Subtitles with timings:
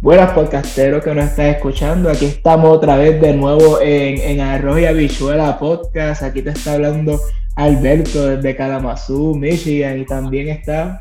[0.00, 2.08] Buenas podcasteros que nos están escuchando.
[2.08, 6.22] Aquí estamos otra vez de nuevo en, en Arroz y Habichuela Podcast.
[6.22, 7.18] Aquí te está hablando
[7.56, 9.98] Alberto desde Kalamazoo, Michigan.
[9.98, 11.00] Y también está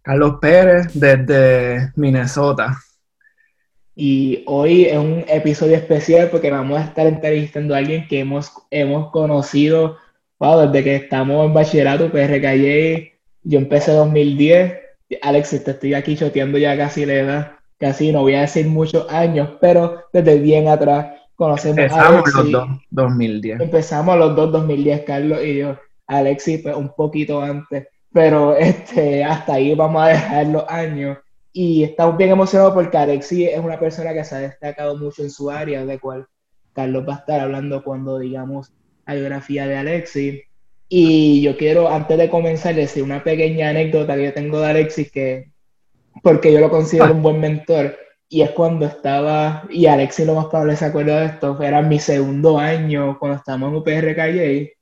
[0.00, 2.78] Carlos Pérez desde Minnesota.
[3.94, 8.50] Y hoy es un episodio especial porque vamos a estar entrevistando a alguien que hemos,
[8.70, 9.98] hemos conocido
[10.40, 13.18] desde que estamos en bachillerato, PRKJ.
[13.42, 14.74] Yo empecé en 2010.
[15.20, 19.10] Alex, te estoy aquí choteando ya casi la edad casi no voy a decir muchos
[19.10, 23.60] años, pero desde bien atrás conocemos Empezamos a los dos, 2010.
[23.60, 25.76] Empezamos los dos 2010, Carlos y yo.
[26.06, 31.18] Alexis, pues un poquito antes, pero este, hasta ahí vamos a dejar los años.
[31.52, 35.30] Y estamos bien emocionados porque Alexis es una persona que se ha destacado mucho en
[35.30, 36.26] su área, de cual
[36.72, 38.72] Carlos va a estar hablando cuando digamos
[39.06, 40.42] la biografía de Alexis.
[40.88, 45.10] Y yo quiero, antes de comenzar, decir una pequeña anécdota que yo tengo de Alexis
[45.10, 45.50] que
[46.22, 47.96] porque yo lo considero un buen mentor.
[48.28, 51.98] Y es cuando estaba, y Alexis lo más probable se acuerda de esto, era mi
[51.98, 54.74] segundo año cuando estábamos en UPR Calle,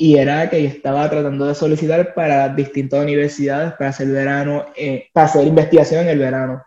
[0.00, 5.08] y era que yo estaba tratando de solicitar para distintas universidades para hacer verano, eh,
[5.12, 6.62] para hacer investigación en el verano.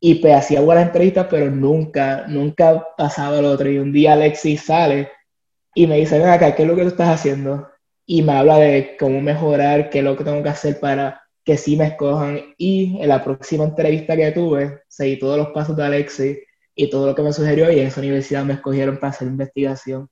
[0.00, 3.70] Y pues hacía buenas entrevistas, pero nunca, nunca pasaba lo otro.
[3.70, 5.10] Y un día Alexis sale
[5.74, 7.68] y me dice, ven acá, ¿qué es lo que tú estás haciendo?
[8.06, 11.56] Y me habla de cómo mejorar, qué es lo que tengo que hacer para que
[11.56, 12.40] sí me escojan.
[12.56, 16.38] Y en la próxima entrevista que tuve, seguí todos los pasos de Alexi
[16.74, 20.08] y todo lo que me sugirió y en esa universidad me escogieron para hacer investigación.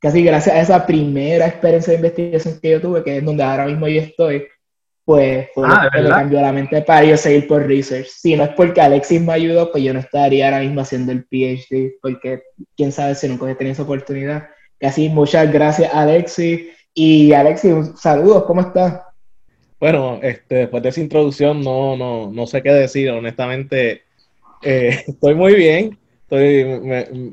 [0.00, 3.66] Casi gracias a esa primera experiencia de investigación que yo tuve, que es donde ahora
[3.66, 4.46] mismo yo estoy,
[5.04, 8.08] pues fue lo ah, que me cambió la mente para yo seguir por research.
[8.08, 11.24] Si no es porque Alexis me ayudó, pues yo no estaría ahora mismo haciendo el
[11.24, 12.42] PhD, porque
[12.76, 14.48] quién sabe si nunca he tenido esa oportunidad.
[14.80, 16.62] Casi muchas gracias Alexis.
[16.94, 19.02] Y Alexis, saludos, ¿cómo estás?
[19.82, 24.02] Bueno, este, después de esa introducción no, no, no sé qué decir, honestamente.
[24.62, 26.64] Eh, estoy muy bien, estoy,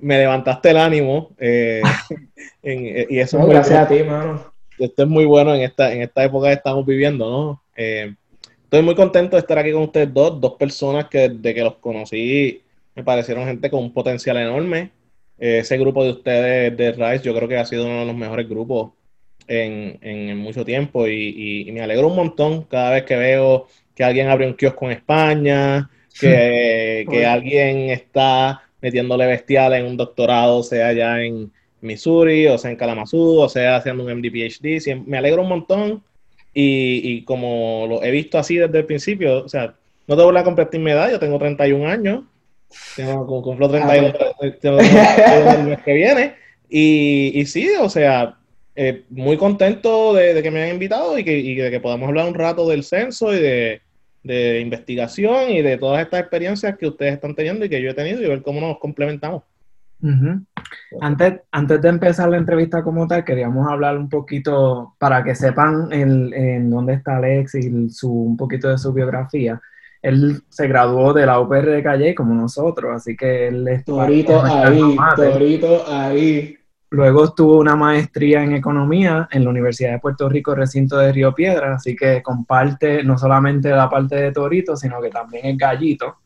[0.02, 1.84] me, levantaste el ánimo eh,
[2.64, 4.52] y eso gracias a ti, mano.
[4.80, 7.64] Esto es muy bueno en esta, en esta época que estamos viviendo, ¿no?
[7.76, 8.16] Eh,
[8.64, 11.76] estoy muy contento de estar aquí con ustedes dos, dos personas que desde que los
[11.76, 12.64] conocí
[12.96, 14.90] me parecieron gente con un potencial enorme.
[15.38, 18.50] ese grupo de ustedes de Rice yo creo que ha sido uno de los mejores
[18.50, 18.94] grupos
[19.50, 24.30] en, en mucho tiempo y, me alegro un montón cada vez que veo que alguien
[24.30, 25.90] abre un kiosco en España,
[26.20, 31.52] que, que alguien está metiéndole bestial en un doctorado, sea ya en
[31.82, 34.96] Missouri, o sea en Kalamazoo, o sea haciendo un MD PhD.
[35.06, 36.04] Me alegro un montón
[36.54, 39.74] y, y, como lo he visto así desde el principio, o sea,
[40.08, 42.24] no tengo la completa mi edad, yo tengo 31 años,
[42.96, 46.36] tengo, cumplo 31, ah, el mes que viene,
[46.68, 48.39] y, y sí, o sea,
[48.82, 52.34] eh, muy contento de, que me hayan invitado y, que, de que podamos hablar un
[52.34, 53.82] rato del censo y de,
[54.62, 58.22] investigación y de todas estas experiencias que ustedes están teniendo y que yo he tenido
[58.22, 59.44] y ver cómo nos complementamos.
[61.02, 65.92] antes, antes de empezar la entrevista como tal, queríamos hablar un poquito para que sepan
[65.92, 69.60] en, dónde está Alex y su, un poquito de su biografía.
[70.02, 73.84] Él se graduó de la UPR de Calle como nosotros, así que él es...
[73.84, 76.59] Torito ahí, Torito ahí.
[76.92, 81.36] Luego tuvo una maestría en economía en la Universidad de Puerto Rico, recinto de Río
[81.36, 86.18] Piedra, así que comparte no solamente la parte de Torito, sino que también es gallito.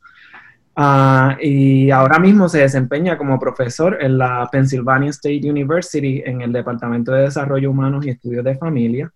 [0.75, 6.53] Ah, y ahora mismo se desempeña como profesor en la Pennsylvania State University en el
[6.53, 9.11] Departamento de Desarrollo Humano y Estudios de Familia.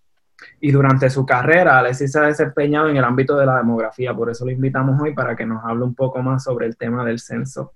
[0.60, 4.30] Y durante su carrera, Alexis se ha desempeñado en el ámbito de la demografía, por
[4.30, 7.18] eso lo invitamos hoy para que nos hable un poco más sobre el tema del
[7.18, 7.72] censo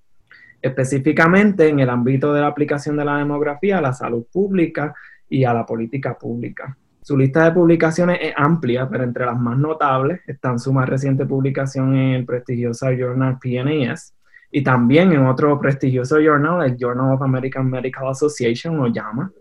[0.63, 4.95] específicamente en el ámbito de la aplicación de la demografía a la salud pública
[5.29, 6.77] y a la política pública.
[7.03, 11.27] Su lista de publicaciones es amplia, pero entre las más notables están su más reciente
[11.27, 14.15] publicación en el prestigioso journal PNAS
[14.53, 19.33] y también en otro prestigioso journal, el Journal of American Medical Association, lo llama.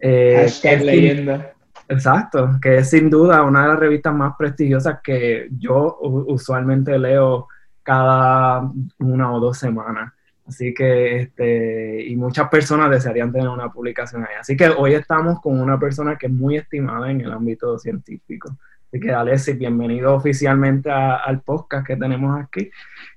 [0.00, 0.46] Eh,
[0.82, 1.52] leyenda.
[1.88, 7.46] Exacto, que es sin duda una de las revistas más prestigiosas que yo usualmente leo
[7.82, 8.68] cada
[8.98, 10.12] una o dos semanas.
[10.46, 14.34] Así que, este, y muchas personas desearían tener una publicación ahí.
[14.38, 18.56] Así que hoy estamos con una persona que es muy estimada en el ámbito científico.
[18.86, 22.70] Así que, Alexis, bienvenido oficialmente al podcast que tenemos aquí.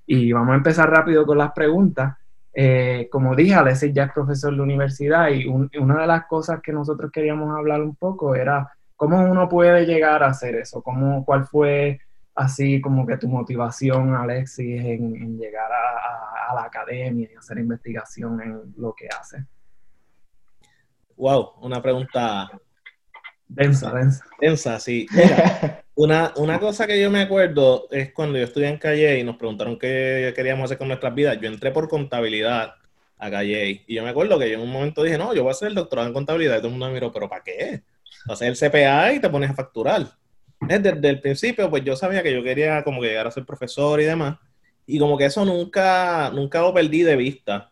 [0.07, 2.15] Y vamos a empezar rápido con las preguntas.
[2.51, 6.73] Eh, como dije, Alexis ya es profesor de universidad y una de las cosas que
[6.73, 11.45] nosotros queríamos hablar un poco era cómo uno puede llegar a hacer eso, cómo, cuál
[11.45, 11.99] fue
[12.39, 18.73] así como que tu motivación, Alexis, en, llegar a, la academia y hacer investigación en
[18.77, 19.45] lo que hace?
[21.15, 22.49] Wow, una pregunta
[23.47, 24.25] densa, densa.
[24.39, 25.05] Densa, sí.
[25.95, 29.35] Una, una cosa que yo me acuerdo es cuando yo estudié en Calle y nos
[29.35, 31.37] preguntaron qué queríamos hacer con nuestras vidas.
[31.41, 32.75] Yo entré por contabilidad
[33.17, 35.49] a Calle y yo me acuerdo que yo en un momento dije, no, yo voy
[35.49, 36.55] a hacer el doctorado en contabilidad.
[36.55, 37.83] Y todo el mundo me miró, ¿pero para qué?
[38.29, 40.07] Hacer el CPA y te pones a facturar.
[40.61, 44.01] Desde, el principio, pues yo sabía que yo quería como que llegar a ser profesor
[44.01, 44.37] y demás.
[44.85, 47.69] Y como que eso nunca, nunca lo perdí de vista.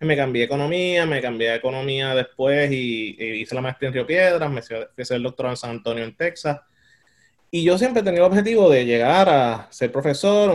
[0.00, 4.60] Me cambié economía, me cambié economía después y, hice la maestría en Río Piedras, me
[4.60, 6.60] hacer el doctorado en San Antonio, en Texas.
[7.50, 10.50] Y yo siempre tenido el objetivo de llegar a ser profesor,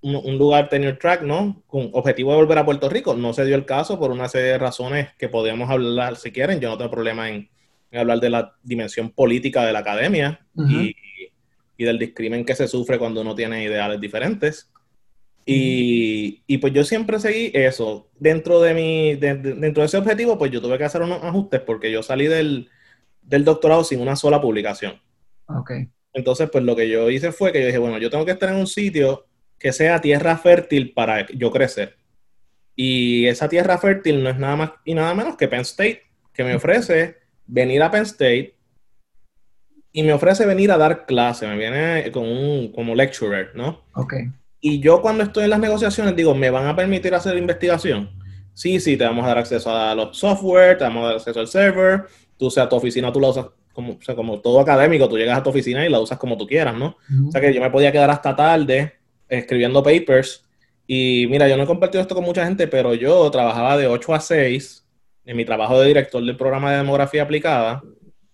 [0.00, 1.62] un, lugar tenure track, ¿no?
[1.66, 3.14] Con objetivo de volver a Puerto Rico.
[3.14, 6.60] No se dio el caso por una serie de razones que podríamos hablar si quieren.
[6.60, 7.50] Yo no tengo problema en,
[7.92, 10.94] hablar de la dimensión política de la academia y,
[11.84, 14.70] del discrimen que se sufre cuando uno tiene ideales diferentes.
[15.46, 18.10] Y, y, pues yo siempre seguí eso.
[18.18, 21.90] Dentro de, mi, dentro de ese objetivo, pues yo tuve que hacer unos ajustes porque
[21.90, 22.68] yo salí del,
[23.22, 25.00] del doctorado sin una sola publicación.
[25.46, 25.88] Okay.
[26.12, 28.50] Entonces, pues lo que yo hice fue que yo dije, bueno, yo tengo que estar
[28.50, 29.26] en un sitio
[29.58, 31.96] que sea tierra fértil para yo crecer.
[32.74, 36.02] Y esa tierra fértil no es nada más y nada menos que Penn State,
[36.32, 37.16] que me ofrece
[37.48, 38.54] venir a Penn State
[39.92, 43.84] y me ofrece venir a dar clase, me viene con un, como lecturer, ¿no?
[43.94, 44.14] Ok.
[44.60, 48.10] Y yo cuando estoy en las negociaciones digo, ¿me van a permitir hacer investigación?
[48.54, 51.40] Sí, sí, te vamos a dar acceso a los software, te vamos a dar acceso
[51.40, 52.04] al server,
[52.36, 55.38] tú sea tu oficina, tú la usas como, o sea, como todo académico, tú llegas
[55.38, 56.96] a tu oficina y la usas como tú quieras, ¿no?
[57.28, 58.94] O sea que yo me podía quedar hasta tarde
[59.28, 60.44] escribiendo papers.
[60.86, 64.14] Y mira, yo no he compartido esto con mucha gente, pero yo trabajaba de 8
[64.14, 64.87] a 6
[65.28, 67.82] en mi trabajo de director del programa de demografía aplicada.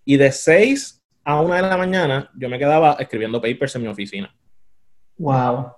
[0.04, 3.88] Y de 6 a 1 de la mañana yo me quedaba escribiendo papers en mi
[3.88, 4.32] oficina.
[5.18, 5.72] Wow.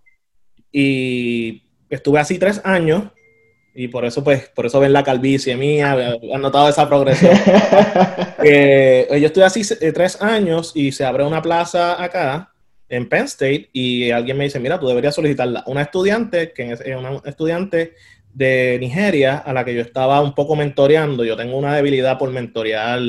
[0.70, 3.04] Y estuve así tres años
[3.74, 5.92] y por eso, pues, por eso ven la calvicie mía,
[6.34, 7.34] han notado esa progresión.
[8.48, 12.52] Eh, yo estoy así eh, tres años y se abre una plaza acá
[12.88, 15.64] en Penn State y alguien me dice, mira, tú deberías solicitarla.
[15.66, 17.94] Una estudiante, que es una estudiante
[18.36, 21.24] de Nigeria a la que yo estaba un poco mentoreando.
[21.24, 23.00] Yo tengo una debilidad por mentorear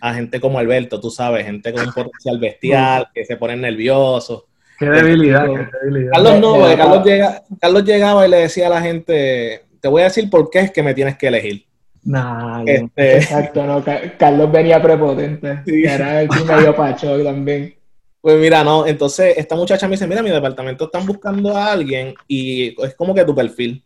[0.00, 4.44] a gente como Alberto, tú sabes, gente con un potencial bestial, que se ponen nerviosos.
[4.78, 6.12] Qué debilidad, qué debilidad.
[6.12, 10.06] Carlos no, Carlos, llega, Carlos llegaba y le decía a la gente, te voy a
[10.06, 11.66] decir por qué es que me tienes que elegir.
[12.02, 13.16] Nah, este...
[13.18, 13.84] Exacto, no,
[14.18, 15.60] Carlos venía prepotente.
[15.66, 15.82] Sí.
[15.84, 17.74] Era el medio pacho también.
[18.22, 22.14] Pues mira, no, entonces esta muchacha me dice, mira, mi departamento están buscando a alguien
[22.26, 23.84] y es como que tu perfil.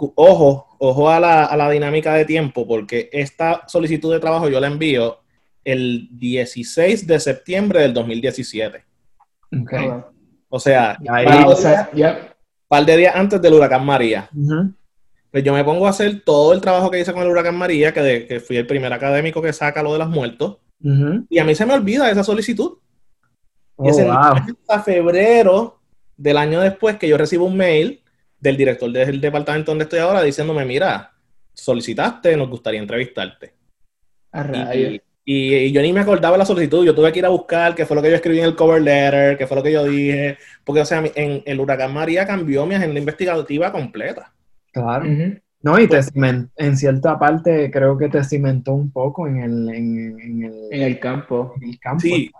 [0.00, 4.60] Ojo, ojo a la, a la dinámica de tiempo, porque esta solicitud de trabajo yo
[4.60, 5.18] la envío
[5.64, 8.84] el 16 de septiembre del 2017.
[9.62, 9.90] Okay.
[10.48, 14.30] O sea, un par de días antes del huracán María.
[15.30, 17.92] Pues yo me pongo a hacer todo el trabajo que hice con el huracán María,
[17.92, 20.58] que, que fui el primer académico que saca lo de los muertos.
[21.28, 22.78] Y a mí se me olvida esa solicitud.
[23.82, 25.80] y es oh, hasta febrero
[26.16, 28.02] del año después que yo recibo un mail
[28.40, 31.12] del director del departamento donde estoy ahora diciéndome, mira,
[31.52, 33.52] solicitaste, nos gustaría entrevistarte.
[34.74, 37.74] y, y, yo ni me acordaba de la solicitud, yo tuve que ir a buscar
[37.74, 39.84] qué fue lo que yo escribí en el cover letter, qué fue lo que yo
[39.84, 44.32] dije, porque o sea, en el huracán María cambió mi agenda investigativa completa.
[44.72, 45.04] Claro.
[45.60, 46.00] No, y te
[46.56, 51.00] en cierta parte creo que te cimentó un poco en el, en, el, en el
[51.00, 51.54] campo.
[51.60, 52.00] En el campo.
[52.00, 52.30] Sí,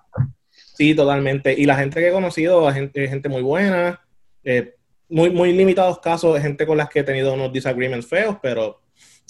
[0.54, 1.52] sí, totalmente.
[1.52, 4.00] Y la gente que he conocido, gente, gente muy buena,
[4.44, 4.76] eh,
[5.08, 8.80] muy, muy limitados casos de gente con las que he tenido unos disagreements feos, pero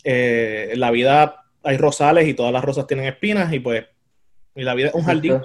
[0.05, 3.87] eh, en la vida hay rosales y todas las rosas tienen espinas y pues
[4.55, 5.41] y la vida es un jardín,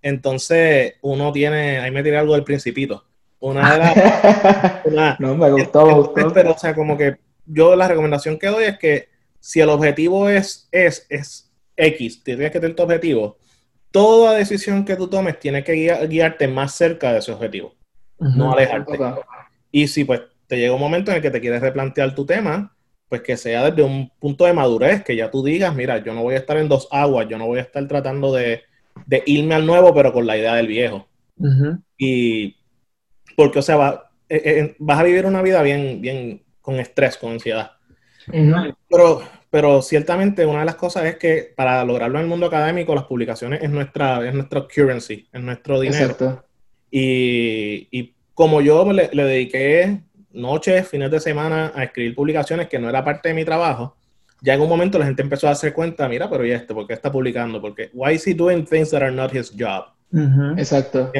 [0.00, 3.04] Entonces uno tiene, ahí me tiré algo del principito.
[3.40, 5.20] Una de las...
[5.20, 6.32] no, me gustó, me gustó.
[6.34, 7.16] Pero, o sea, como que
[7.46, 9.08] yo la recomendación que doy es que
[9.40, 13.38] si el objetivo es, es, es X, tienes que tener tu objetivo,
[13.90, 17.74] toda decisión que tú tomes tiene que guiarte más cerca de ese objetivo,
[18.18, 18.98] no alejarte.
[19.74, 22.76] Y si pues te llega un momento en el que te quieres replantear tu tema,
[23.08, 26.22] pues que sea desde un punto de madurez, que ya tú digas, mira, yo no
[26.22, 28.62] voy a estar en dos aguas, yo no voy a estar tratando de,
[29.04, 31.08] de irme al nuevo, pero con la idea del viejo.
[31.98, 32.54] Y
[33.36, 37.32] porque, o sea, eh, eh, vas a vivir una vida bien, bien con estrés, con
[37.32, 37.72] ansiedad.
[38.88, 42.94] Pero, pero ciertamente una de las cosas es que para lograrlo en el mundo académico,
[42.94, 46.44] las publicaciones es nuestra, es nuestra currency, es nuestro dinero.
[46.92, 50.00] Y, y, como yo le, le, dediqué
[50.32, 53.96] noches, fines de semana a escribir publicaciones que no era parte de mi trabajo,
[54.44, 56.74] ya en un momento la gente empezó a hacer cuenta, mira, pero ¿y este?
[56.74, 57.60] ¿Por qué está publicando?
[57.60, 59.86] Porque, why is he doing things that are not his job?
[60.58, 61.10] Exacto.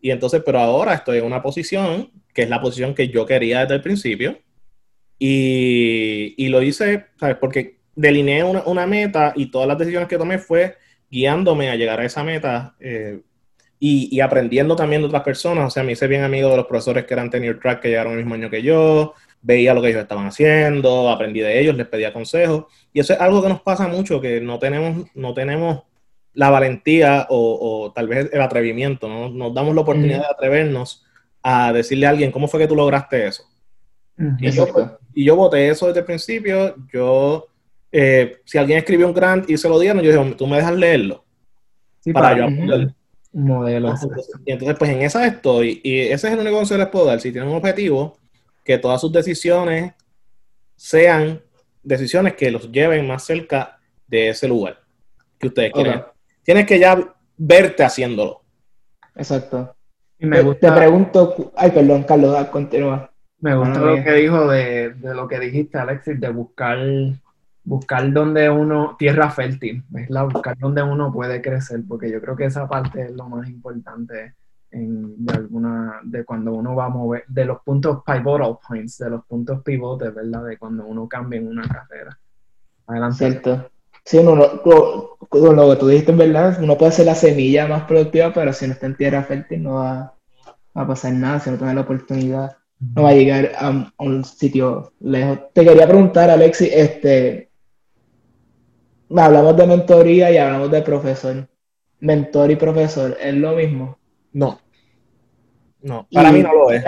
[0.00, 3.62] Y entonces, pero ahora estoy en una posición que es la posición que yo quería
[3.62, 4.38] desde el principio.
[5.18, 7.36] Y, y lo hice, ¿sabes?
[7.36, 10.76] Porque delineé una, una, meta y todas las decisiones que tomé fue
[11.10, 13.20] guiándome a llegar a esa meta eh,
[13.82, 15.66] y, aprendiendo también de otras personas.
[15.66, 18.12] O sea, me hice bien amigo de los profesores que eran tenure track que llegaron
[18.12, 21.86] el mismo año que yo, veía lo que ellos estaban haciendo, aprendí de ellos, les
[21.86, 22.66] pedía consejos.
[22.92, 25.84] Y eso es algo que nos pasa mucho, que no tenemos, no tenemos
[26.34, 29.30] la valentía o, tal vez el atrevimiento, ¿no?
[29.30, 31.04] nos damos la oportunidad de atrevernos
[31.42, 33.44] a decirle a alguien, ¿cómo fue que tú lograste eso?
[34.38, 34.68] y, yo,
[35.14, 37.48] y, yo, voté eso desde el principio, yo,
[37.90, 40.74] eh, si alguien escribió un grant y se lo dieron, yo dije, tú me dejas
[40.74, 41.24] leerlo.
[42.12, 42.46] para, yo
[43.32, 43.94] aprender modelo.
[44.44, 45.80] Y entonces, pues en esa estoy.
[45.82, 47.20] Y ese es el único consejo que les puedo dar.
[47.20, 48.18] Si tienen un objetivo,
[48.64, 49.92] que todas sus decisiones
[50.76, 51.40] sean
[51.82, 54.78] decisiones que los lleven más cerca de ese lugar
[55.38, 56.02] que ustedes quieren.
[56.42, 58.42] Tienes que ya verte haciéndolo.
[59.16, 59.74] Exacto.
[60.18, 63.10] Y me gusta, te pregunto, ay, perdón, Carlos, continúa.
[63.40, 66.78] Me gusta lo que dijo de, de, lo que dijiste, Alexis, de buscar
[67.64, 72.46] buscar donde uno, tierra fértil, la buscar donde uno puede crecer, porque yo creo que
[72.46, 74.34] esa parte es lo más importante
[74.70, 79.10] en, de alguna, de cuando uno va a mover, de los puntos pivotal points, de
[79.10, 80.44] los puntos pivotes, ¿verdad?
[80.44, 82.18] De cuando uno cambia en una carrera.
[82.86, 83.18] Adelante.
[83.18, 83.70] Cierto.
[84.04, 86.58] Sí, uno, lo, lo que tú dijiste, ¿verdad?
[86.62, 89.74] Uno puede ser la semilla más productiva, pero si no está en tierra fértil no
[89.74, 90.14] va,
[90.72, 94.24] a pasar nada, si no tiene la oportunidad, no va a llegar a, a un
[94.24, 95.40] sitio lejos.
[95.52, 97.49] Te quería preguntar, Alexis, este,
[99.18, 101.48] hablamos de mentoría y hablamos de profesor.
[102.00, 103.98] Mentor y profesor, ¿es lo mismo?
[104.32, 104.60] No.
[105.82, 106.84] No, para mí no lo es.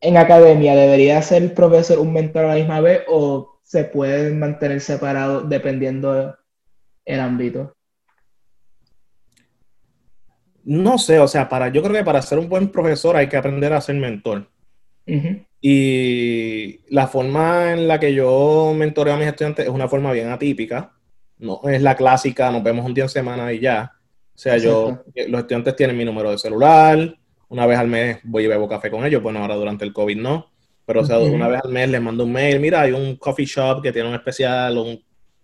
[0.00, 4.80] En, academia, ¿debería ser profesor un mentor a la misma vez o se pueden mantener
[4.80, 6.36] separados dependiendo
[7.04, 7.74] el ámbito?
[10.64, 13.36] No sé, o sea, para, yo creo que para ser un buen profesor hay que
[13.36, 14.48] aprender a ser mentor.
[15.60, 20.28] Y la forma en la que yo mentoreo a mis estudiantes es una forma bien
[20.28, 20.97] atípica
[21.38, 23.92] no es la clásica, nos vemos un día en semana y ya.
[24.34, 27.16] O sea, yo, eh, los estudiantes tienen mi número de celular,
[27.48, 30.16] una vez al mes voy y bebo café con ellos, bueno, ahora durante el COVID
[30.16, 30.50] no,
[30.84, 33.46] pero o sea, una vez al mes les mando un mail, mira, hay un coffee
[33.46, 35.02] shop que tiene un especial, un,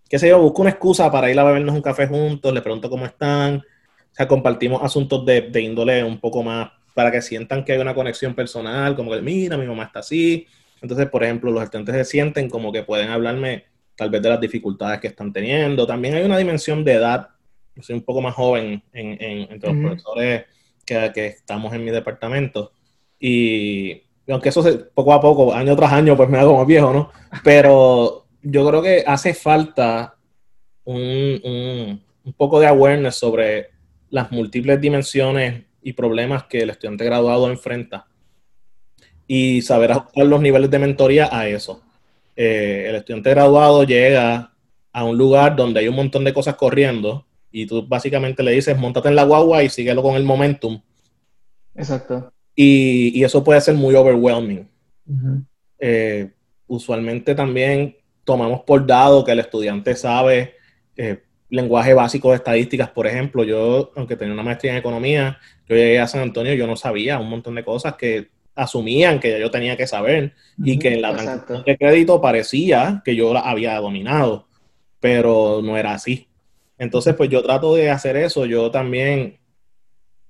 [0.08, 2.88] qué sé yo, busco una excusa para ir a bebernos un café juntos, les pregunto
[2.88, 7.64] cómo están, o sea, compartimos asuntos de, de índole un poco más para que sientan
[7.64, 10.46] que hay una conexión personal, como que, mira, mi mamá está así.
[10.80, 13.64] Entonces, por ejemplo, los estudiantes se sienten como que pueden hablarme
[13.96, 15.86] tal vez de las dificultades que están teniendo.
[15.86, 17.28] También hay una dimensión de edad.
[17.74, 20.44] Yo soy un poco más joven en, entre los profesores
[20.84, 22.72] que, que, estamos en mi departamento.
[23.18, 27.10] Y, aunque eso poco a poco, año tras año, pues me hago más viejo, ¿no?
[27.42, 30.16] Pero yo creo que hace falta
[30.84, 33.70] un, un, un poco de awareness sobre
[34.10, 38.06] las múltiples dimensiones y problemas que el estudiante graduado enfrenta
[39.26, 41.82] y saber ajustar los niveles de mentoría a eso.
[42.36, 44.52] Eh, el estudiante graduado llega
[44.92, 48.76] a un lugar donde hay un montón de cosas corriendo y tú básicamente le dices,
[48.76, 50.80] montate en la guagua y síguelo con el momentum.
[51.74, 52.32] Exacto.
[52.54, 54.68] Y, eso puede ser muy overwhelming.
[55.78, 56.30] Eh,
[56.66, 60.54] usualmente también tomamos por dado que el estudiante sabe
[60.96, 63.44] eh, lenguaje básico de estadísticas, por ejemplo.
[63.44, 65.38] Yo, aunque tenía una maestría en economía,
[65.68, 69.18] yo llegué a San Antonio y yo no sabía un montón de cosas que asumían
[69.20, 73.32] que yo tenía que saber y que en la transacción de crédito parecía que yo
[73.34, 74.46] la había dominado,
[75.00, 76.28] pero no era así.
[76.78, 79.38] Entonces, pues yo trato de hacer eso, yo también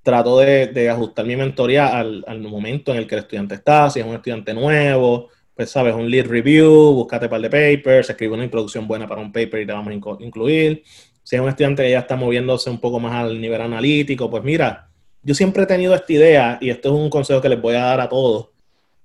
[0.02, 4.06] trato de, ajustar mi mentoría al, momento en el que el estudiante está, si es
[4.06, 8.44] un estudiante nuevo, pues sabes, un lead review, búscate un par de papers, escribe una
[8.44, 10.82] introducción buena para un paper y te vamos a incluir.
[11.22, 14.44] Si es un estudiante que ya está moviéndose un poco más al nivel analítico, pues
[14.44, 14.90] mira,
[15.24, 17.80] yo siempre he tenido esta idea, y esto es un consejo que les voy a
[17.80, 18.50] dar a todos.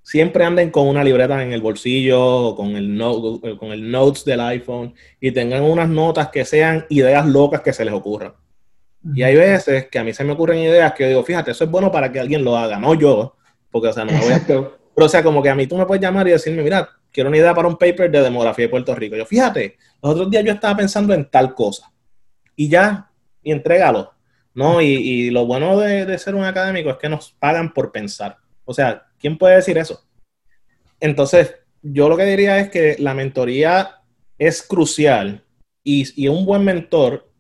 [0.04, 2.98] Siempre anden con una libreta en el bolsillo, con el,
[3.58, 7.86] con el notes del iPhone, y tengan unas notas que sean ideas locas que se
[7.86, 8.34] les ocurran.
[9.16, 11.64] Y hay veces que a mí se me ocurren ideas que yo digo, fíjate, eso
[11.64, 13.36] es bueno para que alguien lo haga, no yo,
[13.72, 14.44] porque, o sea, no me voy a...
[14.46, 17.30] Pero, o sea, como que a mí tú me puedes llamar y decirme, mira, quiero
[17.30, 19.16] una idea para un paper de demografía de Puerto Rico.
[19.16, 21.90] Yo, fíjate, los otros días yo estaba pensando en tal cosa.
[22.56, 23.10] Y ya,
[23.42, 24.12] y entrégalo.
[24.60, 24.82] ¿No?
[24.82, 28.36] Y, lo bueno de, ser un académico es que nos pagan por pensar.
[28.66, 30.06] O sea, ¿quién puede decir eso?
[31.00, 34.01] Entonces, yo lo que diría es que la mentoría
[34.38, 35.46] es crucial
[35.82, 37.32] y, un buen mentor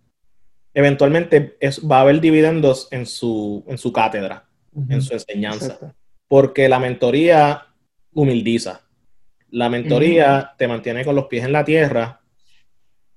[0.73, 1.57] eventualmente
[1.91, 4.47] va a haber dividendos en su, en su cátedra,
[4.87, 5.93] en su enseñanza.
[6.29, 7.67] Porque la mentoría
[8.13, 8.87] humildiza.
[9.49, 12.21] La mentoría te mantiene con los pies en la tierra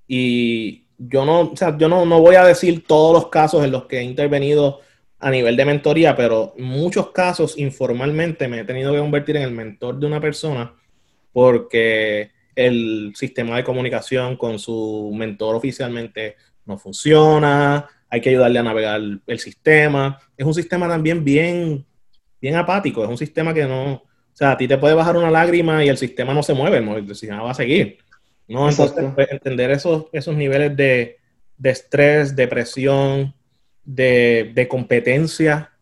[0.09, 3.73] y, yo no, o sea, yo no, no voy a decir todos los casos en
[3.73, 4.80] los que he intervenido
[5.18, 9.52] a nivel de mentoría, pero muchos casos informalmente me he tenido que convertir en el
[9.52, 10.75] mentor de una persona
[11.32, 18.62] porque el sistema de comunicación con su mentor oficialmente no funciona, hay que ayudarle a
[18.62, 20.18] navegar el sistema.
[20.37, 21.85] Es un sistema también bien,
[22.40, 25.30] bien apático, es un sistema que no, o sea, a ti te puede bajar una
[25.30, 27.99] lágrima y el sistema no se mueve, el sistema va a seguir.
[28.52, 28.68] ¿No?
[28.68, 31.18] Entonces, pues, entender esos, esos niveles de,
[31.56, 33.35] de estrés, de presión,
[33.85, 35.73] de, de, competencia,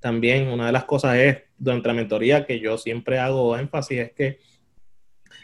[0.00, 4.12] también una de las cosas es, durante la mentoría que yo siempre hago énfasis, es
[4.12, 4.38] que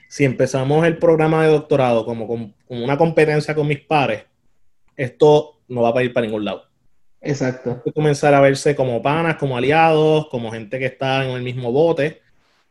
[0.08, 4.24] si empezamos el programa de doctorado como con, una competencia con mis pares,
[4.96, 6.64] esto no va a ir para ningún lado.
[7.20, 7.70] Exacto.
[7.70, 11.42] Hay que comenzar a verse como panas, como aliados, como gente que está en el
[11.42, 12.20] mismo bote.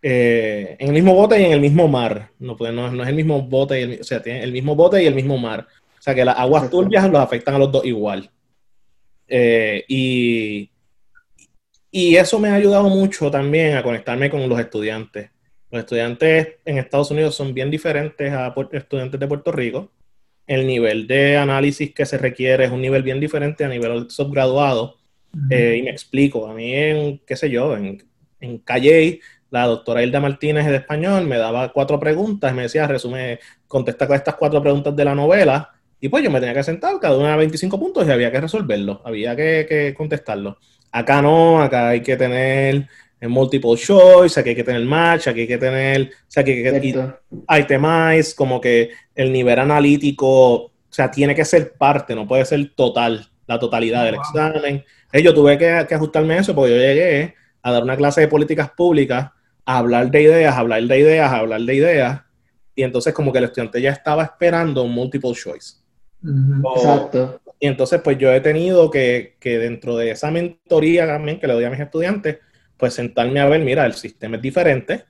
[0.06, 2.30] Eh, en el mismo bote y en el mismo mar.
[2.38, 5.02] No, pues, no, es el mismo bote, y el, o sea, tiene el mismo bote
[5.02, 5.66] y el mismo mar.
[5.98, 8.30] O sea, que las aguas turbias los afectan a los dos igual.
[9.30, 10.70] Eh, y,
[11.90, 15.30] y eso me ha ayudado mucho también a conectarme con los estudiantes.
[15.72, 19.90] Los estudiantes en Estados Unidos son bien diferentes a estudiantes de Puerto Rico.
[20.46, 24.98] El nivel de análisis que se requiere es un nivel bien diferente a nivel subgraduado.
[25.50, 28.04] Eh, y me explico, a mí en, qué sé yo, en,
[28.42, 29.22] en Calle,
[29.54, 34.08] la doctora Hilda Martínez de español me daba cuatro preguntas y me decía, resume, contesta
[34.08, 35.70] con estas cuatro preguntas de la novela.
[36.02, 38.42] Y pues yo me tenía que sentar, cada una a 25 puntos y había que
[38.42, 40.58] resolverlo, había que, que contestarlo.
[40.92, 42.88] Acá no, acá hay que tener
[43.22, 46.52] en multiple choice, aquí hay que tener match, aquí hay que tener, o sea, aquí
[46.54, 47.14] hay que
[47.60, 52.74] itemize, como que el nivel analítico, o sea, tiene que ser parte, no puede ser
[52.74, 54.84] total, la totalidad del examen.
[55.12, 58.72] Eh, yo tuve que, ajustarme eso porque yo llegué a dar una clase de políticas
[58.72, 59.30] públicas,
[59.66, 62.22] a hablar de ideas, a hablar de ideas, a hablar de ideas,
[62.76, 65.78] y entonces como que el estudiante ya estaba esperando un multiple choice.
[66.76, 67.42] Exacto.
[67.60, 71.54] Y entonces pues yo he tenido que, que dentro de esa mentoría también que le
[71.54, 72.40] doy a mis estudiantes,
[72.78, 75.06] pues sentarme a ver, mira, el sistema es diferente,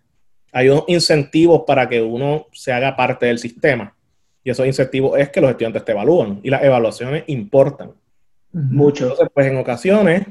[0.52, 3.96] hay unos incentivos para que uno se haga parte del sistema.
[4.44, 7.94] Y esos incentivos es que los estudiantes te evalúan y las evaluaciones importan.
[8.52, 9.06] Mucho.
[9.06, 10.28] Entonces, pues en ocasiones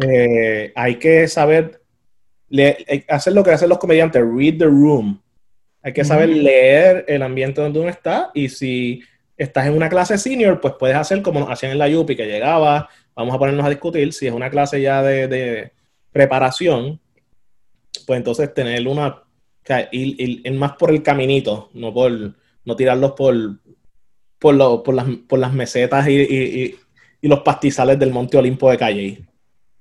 [0.00, 1.80] eh, hay que saber
[3.08, 5.20] hacer lo que hacen los comediantes, read the room.
[5.82, 9.02] Hay que saber leer el ambiente donde uno está y si
[9.36, 12.88] estás en una clase senior, pues puedes hacer como hacían en la UPI, que llegaba,
[13.14, 15.72] vamos a ponernos a discutir, si es una clase ya de
[16.10, 17.00] preparación,
[18.06, 19.22] pues entonces tener una, o
[19.64, 22.12] sea, ir, más por el caminito, no por,
[22.64, 23.34] no tirarlos por,
[24.38, 26.76] por, por, las, por las mesetas y,
[27.22, 29.24] los pastizales del Monte Olimpo de Calle.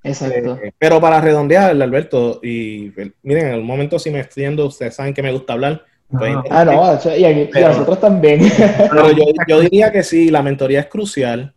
[0.04, 0.60] Exacto.
[0.62, 2.92] Eh, pero para redondear, Alberto, y
[3.24, 5.86] miren, en el momento si me extiendo, ustedes saben que me gusta hablar.
[6.10, 8.42] Pues, ah, no, y, a, nosotros también.
[8.92, 11.56] Pero yo, yo, diría que sí, la mentoría es crucial.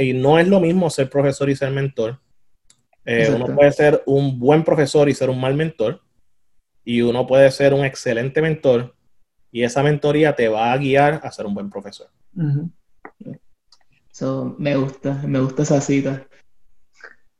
[0.00, 2.18] y no es lo mismo ser profesor y ser mentor.
[3.04, 6.00] Eh, uno puede ser un buen profesor y ser un mal mentor,
[6.84, 8.94] y uno puede ser un excelente mentor,
[9.50, 12.08] y esa mentoría te va a guiar a ser un buen profesor.
[14.58, 16.26] me gusta, me gusta esa cita.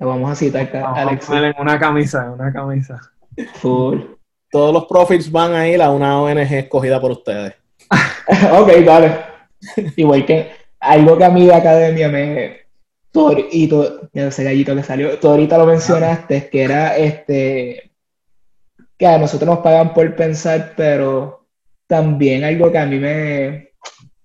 [0.00, 1.28] La vamos a citar acá, Alex.
[1.28, 2.98] En una camisa, una camisa.
[3.56, 4.00] Full.
[4.50, 7.52] Todos los profits van a ir a una ONG escogida por ustedes.
[8.50, 9.18] ok, dale.
[9.96, 12.60] Igual que algo que a mí de academia me,
[13.12, 17.92] Torito, ese gallito que salió, tú ahorita lo mencionaste, que era este,
[18.96, 21.46] que a nosotros nos pagan por pensar, pero
[21.86, 23.72] también algo que a mí me,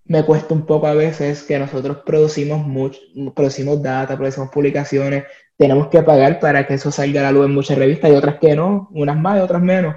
[0.06, 3.00] me cuesta un poco a veces, que nosotros producimos mucho,
[3.36, 5.26] producimos data, producimos publicaciones,
[5.58, 8.40] tenemos que pagar para que eso salga a la luz en muchas revistas y otras
[8.40, 9.96] que no, unas más y otras menos,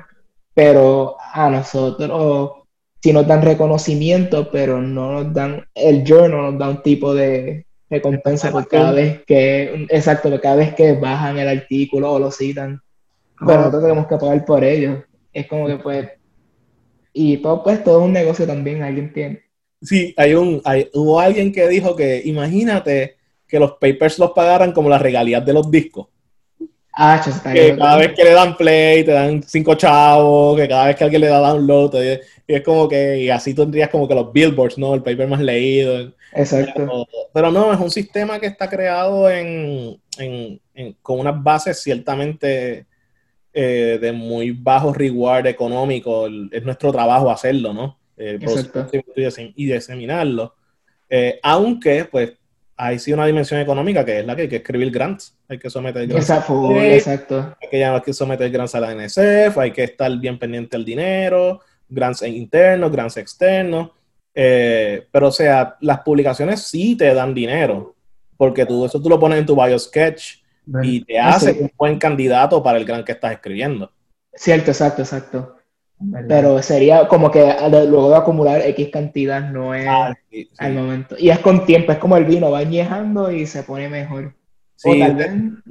[0.55, 2.53] pero a nosotros
[3.01, 7.67] sí nos dan reconocimiento, pero no nos dan, el journal nos da un tipo de,
[7.91, 12.81] recompensa por cada vez que, exacto, cada vez que bajan el artículo o lo citan.
[13.39, 13.57] Pero ah.
[13.59, 15.05] nosotros tenemos que pagar por ello.
[15.33, 16.09] Es como que pues,
[17.13, 19.43] y todo pues todo es un negocio también, alguien tiene.
[19.81, 23.17] Sí, hay un, hay, hubo alguien que dijo que imagínate
[23.49, 26.09] que los papers los pagaran como las regalías de los discos.
[27.01, 30.97] Ah, que cada vez que le dan play te dan cinco chavos, que cada vez
[30.97, 34.33] que alguien le da download, y es como que, y así tendrías como que los
[34.33, 34.95] billboards, ¿no?
[34.95, 36.13] El paper más leído.
[36.33, 37.07] Exacto.
[37.33, 39.29] Pero, no, es un sistema que está creado
[41.03, 42.87] con unas bases ciertamente
[43.53, 46.27] eh, de muy bajo reward económico.
[46.51, 47.99] Es nuestro trabajo hacerlo, ¿no?
[48.17, 48.41] Eh,
[49.55, 50.55] y diseminarlo.
[51.09, 52.33] Eh, aunque, pues,
[52.81, 55.37] hay sí una dimensión económica que es la que hay que escribir grants.
[55.49, 56.31] Hay que someter grants.
[56.31, 56.81] Exacto.
[56.81, 57.57] exacto.
[57.61, 60.87] Hay que, hay que someter grants a la NSF, hay que estar bien pendiente del
[60.87, 63.91] dinero, grants internos, grants externos.
[64.33, 67.97] Eh, pero, o sea, las publicaciones sí te dan dinero,
[68.37, 70.37] porque tú eso tú lo pones en tu biosketch
[70.83, 73.91] y te hace un buen candidato para el gran que estás escribiendo.
[74.33, 75.58] Cierto, exacto, exacto.
[76.29, 80.15] Pero sería como que luego de acumular X cantidad no es ah,
[80.59, 81.17] al momento.
[81.19, 84.33] Y es con tiempo, es como el vino, va añejando y se pone mejor.
[84.77, 85.03] Sí,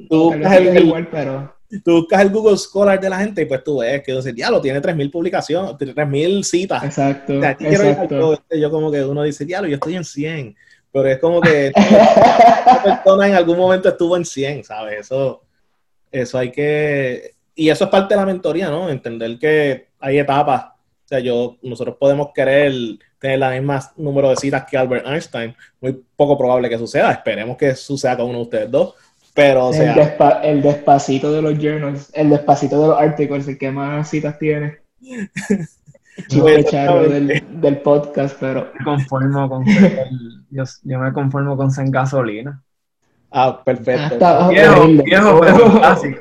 [0.10, 1.56] tú, buscas el, igual, pero...
[1.86, 4.60] tú buscas el Google Scholar de la gente y pues tú ves que dice, diablo,
[4.60, 6.84] tiene 3.000 publicaciones, 3.000 citas.
[6.84, 8.44] Exacto, exacto.
[8.50, 10.56] Yo, yo, como que uno dice, diablo, yo estoy en 100.
[10.92, 15.00] Pero es como que esa persona en algún momento estuvo en 100, ¿sabes?
[15.02, 15.44] Eso,
[16.12, 17.36] eso hay que...
[17.56, 18.90] Y eso es parte de la mentoría, ¿no?
[18.90, 20.65] Entender que hay etapas.
[20.65, 22.73] O sea, yo, nosotros podemos querer
[23.19, 25.55] tener la misma número de citas que Albert Einstein.
[25.79, 27.12] Muy poco probable que suceda.
[27.12, 28.95] Esperemos que suceda con uno de ustedes dos.
[29.33, 29.93] Pero, o sea...
[30.43, 34.79] El, despacito de los journals, el despacito de los articles, el que más citas tiene.
[36.29, 38.71] del, del, podcast, pero...
[38.77, 39.63] Me conformo con
[40.49, 42.63] yo, yo, me conformo con ser gasolina.
[43.31, 44.17] Ah, perfecto.
[44.21, 46.19] Ah, viejo, viejo, pero clásico.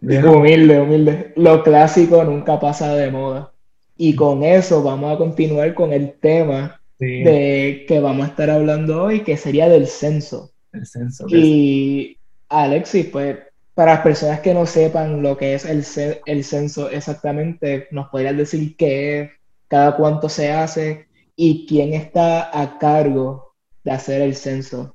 [0.00, 1.32] Humilde, humilde.
[1.36, 3.52] Lo clásico nunca pasa de moda.
[3.96, 9.04] Y con eso vamos a continuar con el tema de que vamos a estar hablando
[9.04, 10.52] hoy, que sería del censo.
[10.72, 11.26] El censo.
[11.28, 12.16] Y
[12.48, 13.38] Alexis, pues,
[13.74, 15.84] para las personas que no sepan lo que es el,
[16.26, 19.30] el censo exactamente, ¿nos podrías decir qué es,
[19.68, 21.06] cada cuánto se hace
[21.36, 24.94] y quién está a cargo de hacer el censo?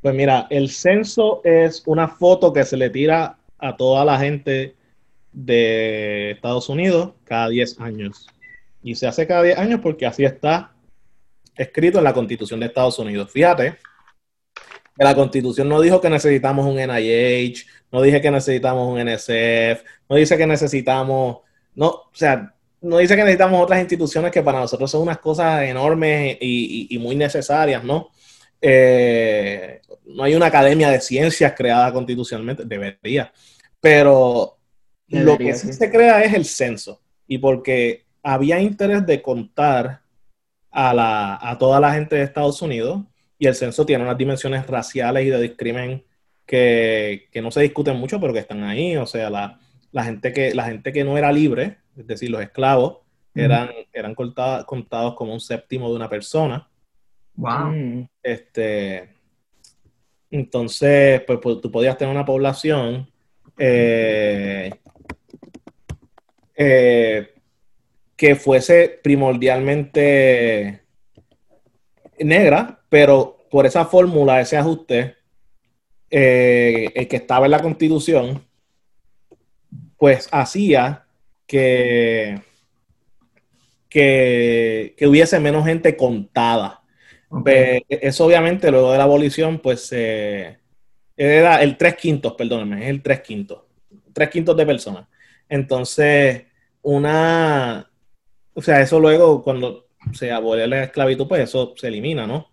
[0.00, 4.76] Pues mira, el censo es una foto que se le tira a toda la gente
[5.32, 8.26] de Estados Unidos cada 10 años.
[8.82, 10.72] Y se hace cada 10 años porque así está
[11.56, 13.30] escrito en la Constitución de Estados Unidos.
[13.30, 13.76] Fíjate
[14.96, 19.82] que la Constitución no dijo que necesitamos un NIH, no dije que necesitamos un NSF,
[20.08, 21.38] no dice que necesitamos,
[21.74, 25.62] no, o sea, no dice que necesitamos otras instituciones que para nosotros son unas cosas
[25.64, 28.10] enormes y, muy necesarias, ¿no?
[28.60, 33.32] Eh, no hay una academia de ciencias creada constitucionalmente, debería.
[33.80, 34.58] Pero
[35.08, 37.00] lo que sí se crea es el censo.
[37.26, 40.02] Y porque había interés de contar
[40.70, 43.02] a, la, a toda la gente de Estados Unidos,
[43.38, 46.04] y el censo tiene unas dimensiones raciales y de discrimen
[46.44, 48.96] que, que no se discuten mucho, pero que están ahí.
[48.98, 49.58] O sea, la,
[49.92, 52.98] la, gente, que, la gente que no era libre, es decir, los esclavos,
[53.34, 56.68] eran, eran contados como un séptimo de una persona.
[57.40, 58.06] Wow.
[58.22, 59.08] Este,
[60.30, 63.10] entonces, pues, pues, tú podías tener una población
[63.58, 64.70] eh,
[66.54, 67.34] eh,
[68.14, 70.82] que fuese primordialmente
[72.18, 75.16] negra, pero por esa fórmula, ese ajuste,
[76.10, 78.44] eh, el que estaba en la constitución,
[79.96, 81.06] pues hacía
[81.46, 82.40] que,
[83.88, 86.79] que, hubiese menos gente contada.
[87.88, 93.20] Eso obviamente luego de la abolición, pues era el tres quintos, perdóname, es el tres
[93.20, 93.60] quintos.
[94.12, 95.06] Tres quintos de personas.
[95.48, 96.44] Entonces,
[96.82, 97.90] una,
[98.54, 102.48] o sea, eso luego cuando se abole la esclavitud, pues eso se elimina, ¿no?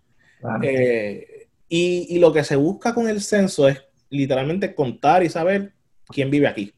[0.62, 5.72] Eh, y, lo que se busca con el censo es literalmente contar y saber
[6.06, 6.72] quién vive aquí.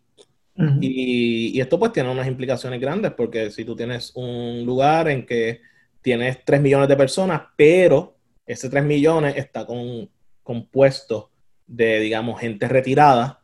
[0.80, 5.26] y, y, esto pues tiene unas implicaciones grandes porque si tú tienes un lugar en
[5.26, 5.60] que
[6.02, 10.08] tienes 3 millones de personas, pero ese 3 millones está con,
[10.42, 11.30] compuesto
[11.66, 13.42] de, digamos, gente retirada,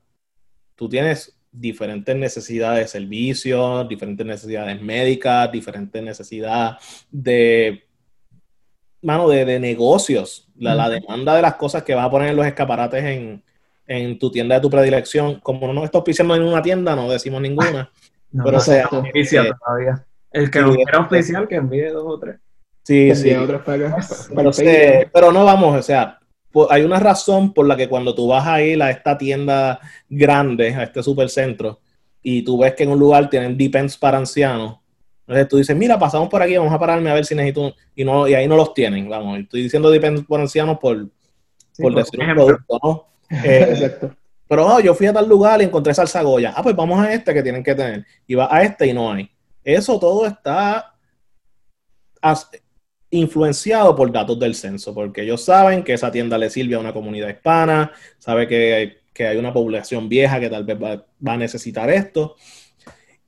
[0.75, 7.85] tú tienes diferentes necesidades de servicios, diferentes necesidades médicas, diferentes necesidades de,
[9.03, 10.49] mano, de, negocios.
[10.57, 13.43] La, demanda de las cosas que vas a poner en los escaparates en,
[13.87, 15.41] en tu tienda de tu predilección.
[15.41, 17.91] Como no nos está auspiciando en una tienda, no decimos ninguna.
[18.45, 20.05] pero sea, eh, todavía.
[20.31, 22.39] El que lo quiera oficial, que envíe dos o tres.
[22.87, 23.35] Sí, sí.
[24.33, 24.53] Pero,
[25.13, 26.21] pero no vamos, o sea,
[26.71, 30.73] hay una razón por la que cuando tú vas a ir a esta tienda grande,
[30.73, 31.81] a este supercentro,
[32.23, 34.79] y tú ves que en un lugar tienen Depends para ancianos,
[35.23, 38.05] entonces tú dices, mira, pasamos por aquí, vamos a pararme a ver si necesito, y,
[38.05, 41.09] no, y ahí no los tienen, vamos, estoy diciendo Depends para ancianos por,
[41.77, 43.07] por decir un producto, ¿no?
[43.43, 43.99] Eh,
[44.47, 46.55] pero yo fui a tal lugar y encontré salsa Goya.
[46.57, 48.07] Ah, pues vamos a este que tienen que tener.
[48.29, 49.29] Y va a este y no hay.
[49.65, 50.95] Eso todo está
[53.17, 56.93] influenciado por datos del censo, porque ellos saben que esa tienda le sirve a una
[56.93, 61.37] comunidad hispana, sabe que hay, que hay una población vieja que tal vez va, a
[61.37, 62.37] necesitar esto.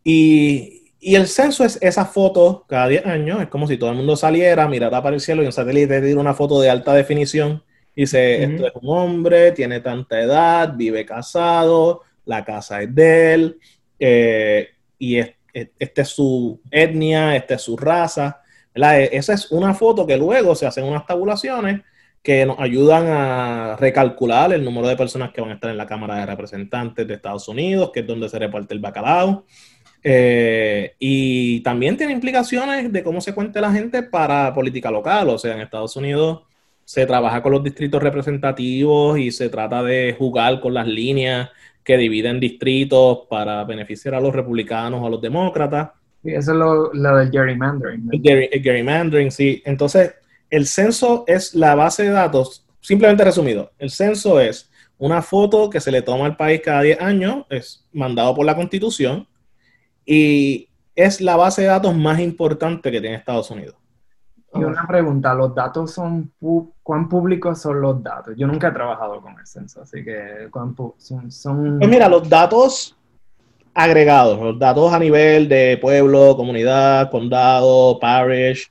[0.05, 4.17] Y, el censo es esa foto cada 10 años, es como si todo el mundo
[4.17, 7.63] saliera, mirara para el cielo y un satélite tira una foto de alta definición.
[7.95, 13.35] Y dice, esto es un hombre, tiene tanta edad, vive casado, la casa es de
[13.35, 13.59] él,
[13.99, 15.19] eh, y
[15.53, 18.43] esta es su etnia, esta es su raza.
[18.79, 21.83] E, esa es una foto que luego se hacen unas tabulaciones
[22.23, 25.87] que nos ayudan a recalcular el número de personas que van a estar en la
[25.87, 29.45] Cámara de Representantes de Estados Unidos, que es donde se reparte el bacalao.
[30.03, 35.29] Eh, y también tiene implicaciones de cómo se cuente la gente para política local.
[35.31, 36.43] O sea, en Estados Unidos
[36.85, 41.51] se trabaja con los distritos representativos y se trata de jugar con las líneas
[41.85, 45.91] que dividen distritos para beneficiar a los republicanos o a los demócratas.
[46.25, 48.09] Eso es lo, del gerrymandering.
[48.13, 49.63] El, gerrymandering, sí.
[49.65, 50.15] Entonces,
[50.51, 55.81] el censo es la base de datos, simplemente resumido, el censo es una foto que
[55.81, 59.29] se le toma al país cada 10 años, es mandado por la constitución
[60.05, 63.77] y es la base de datos más importante que tiene Estados Unidos.
[64.55, 66.33] Y una pregunta, ¿los datos son,
[66.83, 68.35] cuán públicos son los datos?
[68.37, 71.79] Yo nunca he trabajado con el censo, así que ¿cuán son, son...
[71.79, 72.98] Pues mira, los datos
[73.79, 78.69] agregados, los datos a nivel de pueblo, comunidad, condado, parish,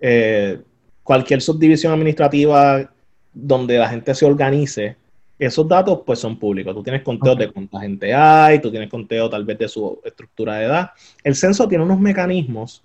[0.00, 0.58] eh,
[1.04, 2.90] cualquier subdivisión administrativa
[3.32, 4.96] donde la gente se organice,
[5.38, 6.74] esos datos pues son públicos.
[6.74, 10.56] Tú tienes conteo de cuánta gente hay, tú tienes conteo tal vez de su estructura
[10.56, 10.90] de edad.
[11.22, 12.82] El censo tiene unos mecanismos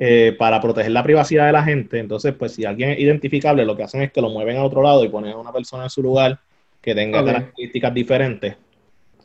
[0.00, 2.00] eh, para proteger la privacidad de la gente.
[2.00, 4.82] Entonces, pues si alguien es identificable, lo que hacen es que lo mueven a otro
[4.82, 6.40] lado y ponen a una persona en su lugar
[6.80, 8.56] que tenga características diferentes.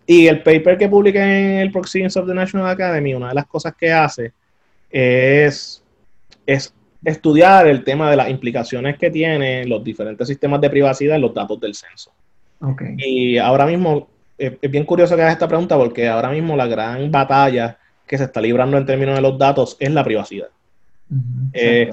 [0.09, 3.45] Y el paper que publiqué en el Proceedings of the National Academy, una de las
[3.45, 4.31] cosas que hace
[4.89, 5.83] es,
[6.45, 11.21] es estudiar el tema de las implicaciones que tienen los diferentes sistemas de privacidad en
[11.21, 12.11] los datos del censo.
[12.97, 17.11] Y ahora mismo, es, bien curioso que hagas esta pregunta porque ahora mismo la gran
[17.11, 20.47] batalla que se está librando en términos de los datos es la privacidad.
[21.53, 21.91] Eh,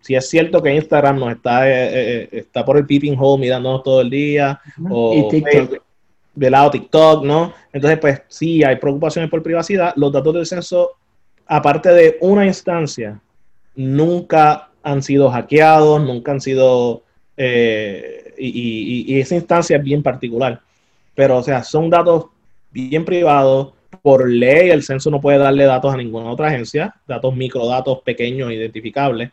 [0.00, 3.82] si es cierto que Instagram nos está, eh, eh, está por el peeping hole mirándonos
[3.82, 5.83] todo el día, o TikTok.
[6.34, 7.54] De lado TikTok, ¿no?
[7.72, 9.92] Entonces, pues sí, hay preocupaciones por privacidad.
[9.96, 10.92] Los datos del censo,
[11.46, 13.20] aparte de una instancia,
[13.76, 17.02] nunca han sido hackeados, nunca han sido...
[17.36, 20.60] y, y, esa instancia es bien particular.
[21.14, 22.26] Pero, o sea, son datos
[22.72, 27.34] bien privados, por ley el censo no puede darle datos a ninguna otra agencia, datos
[27.34, 29.30] microdatos pequeños identificables.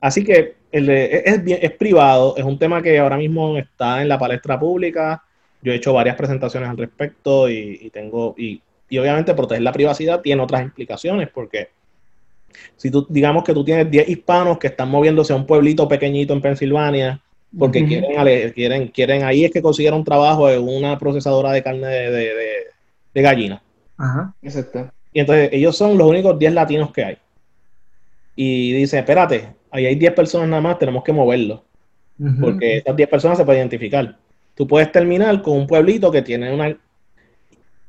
[0.00, 4.58] Así que es, es privado, es un tema que ahora mismo está en la palestra
[4.58, 5.22] pública.
[5.64, 8.62] Yo he hecho varias presentaciones al respecto y, tengo, y,
[8.96, 11.70] obviamente proteger la privacidad tiene otras implicaciones porque
[12.76, 16.32] si tú, digamos que tú tienes 10 hispanos que están moviéndose a un pueblito pequeñito
[16.32, 17.20] en Pensilvania
[17.58, 23.22] porque quieren, quieren, quieren, ahí es que consiguieron trabajo en una procesadora de carne de
[23.22, 23.62] gallina.
[23.96, 24.34] Ajá.
[24.42, 24.90] Exacto.
[25.12, 27.18] Y entonces ellos son los únicos 10 latinos que hay.
[28.36, 31.64] Y dice, espérate, ahí hay 10 personas nada más, tenemos que moverlo.
[32.40, 34.16] Porque esas 10 personas se pueden identificar.
[34.54, 36.76] Tú puedes terminar con un pueblito que tiene una,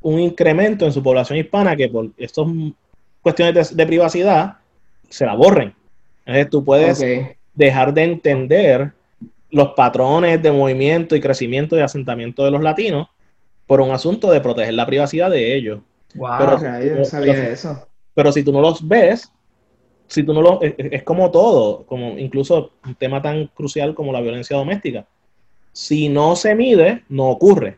[0.01, 2.45] un incremento en su población hispana que por estas
[3.21, 4.57] cuestiones de, privacidad
[5.09, 5.73] se la borren.
[6.25, 7.03] Entonces tú puedes
[7.53, 8.91] dejar de entender
[9.51, 13.07] los patrones de movimiento y crecimiento y asentamiento de los latinos
[13.67, 15.79] por un asunto de proteger la privacidad de ellos
[16.15, 16.57] pero,
[17.43, 17.87] eso.
[18.13, 19.31] Pero si tú no los ves,
[20.07, 24.21] si tú no lo, es, como todo, como incluso un tema tan crucial como la
[24.21, 25.05] violencia doméstica.
[25.75, 27.75] Si no se mide, no ocurre.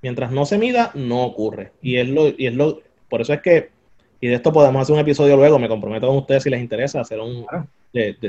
[0.00, 1.72] Mientras no se mida, no ocurre.
[1.82, 3.70] Y es lo, y es lo, por eso es que,
[4.20, 7.00] y de esto podemos hacer un episodio luego, me comprometo con ustedes si les interesa
[7.00, 7.44] hacer un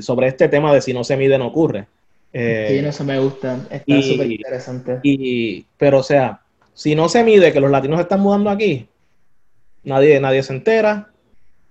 [0.01, 1.85] sobre este tema de si no se mide, no ocurre.
[2.33, 4.99] Eh, sí, eso me gusta, está súper interesante.
[5.03, 6.41] Y, pero o sea,
[6.73, 8.87] si no se mide que los latinos están mudando aquí,
[9.83, 11.11] nadie, nadie se entera,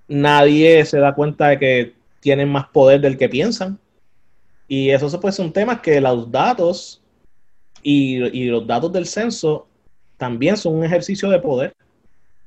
[0.06, 3.80] nadie se da cuenta de que tienen más poder del que piensan.
[4.68, 7.01] Y eso pues, son temas que los datos
[7.82, 9.66] y, los datos del censo
[10.16, 11.74] también son un ejercicio de poder.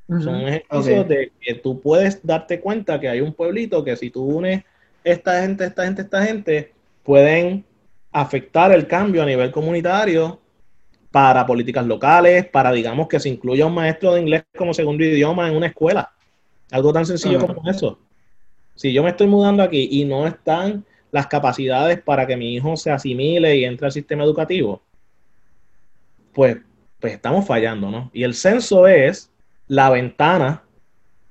[0.07, 4.11] Son un ejercicio de que tú puedes darte cuenta que hay un pueblito que si
[4.11, 4.63] tú unes
[5.03, 7.65] esta gente, esta gente, esta gente, pueden
[8.11, 10.39] afectar el cambio a nivel comunitario
[11.11, 15.47] para políticas locales, para digamos que se incluya un maestro de inglés como segundo idioma
[15.47, 16.11] en una escuela.
[16.71, 17.99] Algo tan sencillo como eso.
[18.75, 22.75] Si yo me estoy mudando aquí y no están las capacidades para que mi hijo
[22.75, 24.81] se asimile y entre al sistema educativo,
[26.35, 26.57] pues,
[26.99, 28.11] pues estamos fallando, ¿no?
[28.13, 29.31] Y el censo es
[29.67, 30.63] la ventana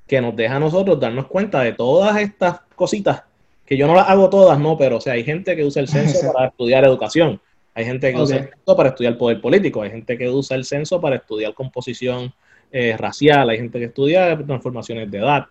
[0.08, 3.22] que nos deja a nosotros darnos cuenta de todas estas cositas,
[3.64, 4.76] que yo no las hago todas, ¿no?
[4.76, 7.40] Pero o sea, hay gente que usa el censo para estudiar educación
[7.74, 10.64] hay gente que usa el censo para estudiar poder político, hay gente que usa el
[10.64, 12.32] censo para estudiar composición
[12.70, 15.46] eh, racial, hay gente que estudia transformaciones de edad.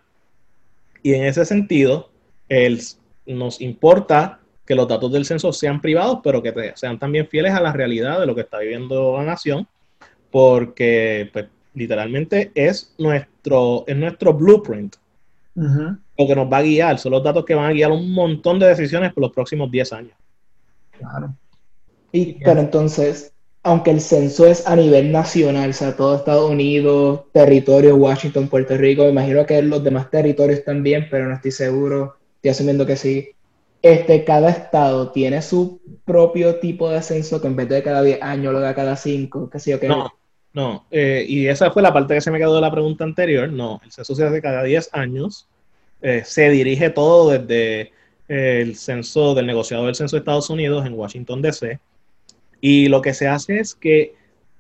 [1.02, 2.10] Y en ese sentido,
[3.26, 7.62] nos importa que los datos del censo sean privados, pero que sean también fieles a
[7.62, 9.68] la realidad de lo que está viviendo la nación,
[10.32, 14.96] porque pues, literalmente es nuestro, es nuestro blueprint.
[15.56, 18.58] Lo que nos va a guiar, son los datos que van a guiar un montón
[18.58, 20.18] de decisiones por los próximos 10 años.
[20.98, 21.36] Claro.
[22.12, 27.22] Y, pero entonces, aunque el censo es a nivel nacional, o sea, todo Estados Unidos,
[27.32, 32.18] territorio, Washington, Puerto Rico, me imagino que los demás territorios también, pero no estoy seguro,
[32.36, 33.30] estoy asumiendo que sí.
[33.84, 38.22] Este, cada estado tiene su propio tipo de censo que en vez de cada 10
[38.22, 39.90] años lo da cada 5, qué sé yo qué.
[39.90, 40.10] No,
[40.54, 43.52] no, eh, y esa fue la parte que se me quedó de la pregunta anterior.
[43.52, 45.50] No, el censo se hace cada 10 años.
[46.02, 47.92] Eh, se dirige todo desde
[48.30, 51.78] eh, el censo del negociador del censo de Estados Unidos en Washington, D.C.
[52.62, 54.16] Y lo que se hace es que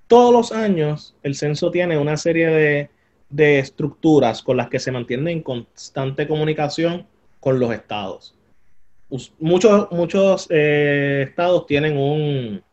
[0.07, 2.89] todos los años el censo tiene una serie de,
[3.29, 7.07] de estructuras con las que se mantiene en constante comunicación
[7.39, 8.35] con los estados.
[9.39, 12.63] Muchos, muchos estados tienen un,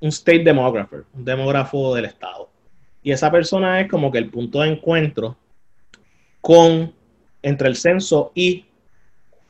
[0.00, 2.50] un state demographer, un demógrafo del estado.
[3.02, 5.36] Y esa persona es como que el punto de encuentro
[6.40, 6.92] con
[7.42, 8.64] entre el censo y,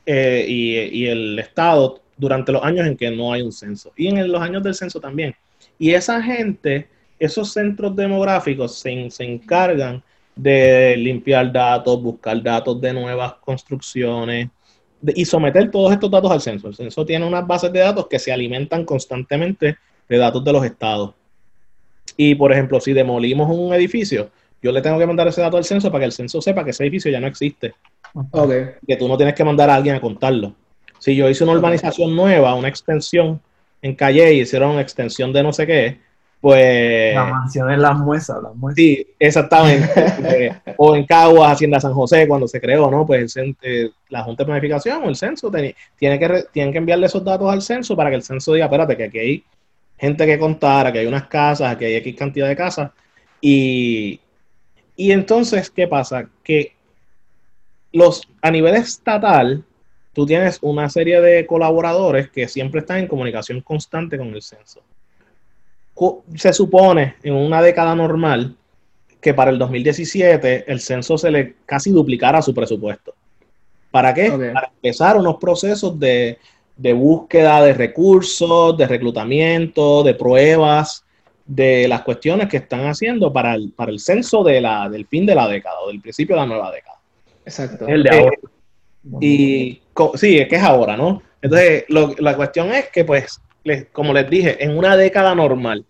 [0.05, 3.91] eh, y, el estado durante los años en que no hay un censo.
[3.95, 5.35] Y en los años del censo también.
[5.77, 6.87] Y esa gente,
[7.19, 10.03] esos centros demográficos se, se encargan
[10.35, 14.49] de limpiar datos, buscar datos de nuevas construcciones
[15.15, 16.67] y someter todos estos datos al censo.
[16.67, 20.65] El censo tiene unas bases de datos que se alimentan constantemente de datos de los
[20.65, 21.13] estados.
[22.15, 24.29] Y, por ejemplo, si demolimos un edificio,
[24.61, 26.71] yo le tengo que mandar ese dato al censo para que el censo sepa que
[26.71, 27.73] ese edificio ya no existe.
[28.13, 28.65] Okay.
[28.87, 30.55] Que tú no tienes que mandar a alguien a contarlo.
[30.99, 33.41] Si yo hice una urbanización nueva, una extensión
[33.81, 35.99] en calle y hicieron una extensión de no sé qué,
[36.43, 37.15] pues...
[37.15, 38.75] La mansión en las muesas, las muesas.
[38.75, 40.53] Sí, exactamente.
[40.77, 43.05] o en Caguas, Hacienda San José, cuando se creó, ¿no?
[43.05, 45.73] Pues eh, la Junta de Planificación o el censo tiene
[46.19, 49.03] que, tienen que enviarle esos datos al censo para que el censo diga, espérate, que
[49.05, 49.43] aquí hay
[49.97, 52.91] gente que contar, que hay unas casas, que hay X cantidad de casas.
[53.39, 54.19] Y,
[54.97, 56.27] y entonces, ¿qué pasa?
[56.43, 56.75] Que
[57.93, 59.63] los, a nivel estatal,
[60.11, 64.81] tú tienes una serie de colaboradores que siempre están en comunicación constante con el censo.
[66.35, 68.55] Se supone en una década normal
[69.21, 73.13] que para el 2017 el censo se le casi duplicara su presupuesto.
[73.91, 74.31] ¿Para qué?
[74.31, 76.37] Para empezar unos procesos de
[76.75, 81.05] de búsqueda de recursos, de reclutamiento, de pruebas,
[81.45, 85.25] de las cuestiones que están haciendo para el, para el censo de la, del fin
[85.25, 86.97] de la década o del principio de la nueva década.
[87.45, 87.87] Exacto.
[87.87, 88.37] El de ahora.
[89.19, 89.81] y
[90.15, 91.21] sí, es que es ahora, ¿no?
[91.41, 93.41] Entonces, la cuestión es que, pues,
[93.91, 95.85] como les dije, en una década normal,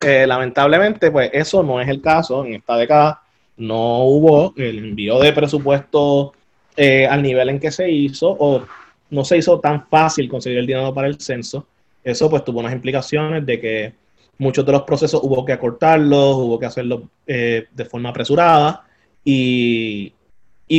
[0.00, 2.44] eh, lamentablemente, pues eso no es el caso.
[2.44, 3.22] En esta década
[3.56, 6.32] no hubo el envío de presupuesto
[6.76, 8.64] eh, al nivel en que se hizo, o
[9.10, 11.66] no se hizo tan fácil conseguir el dinero para el censo.
[12.04, 13.92] Eso pues tuvo unas implicaciones de que
[14.38, 18.84] muchos de los procesos hubo que acortarlos, hubo que hacerlos eh, de forma apresurada
[19.24, 20.12] y,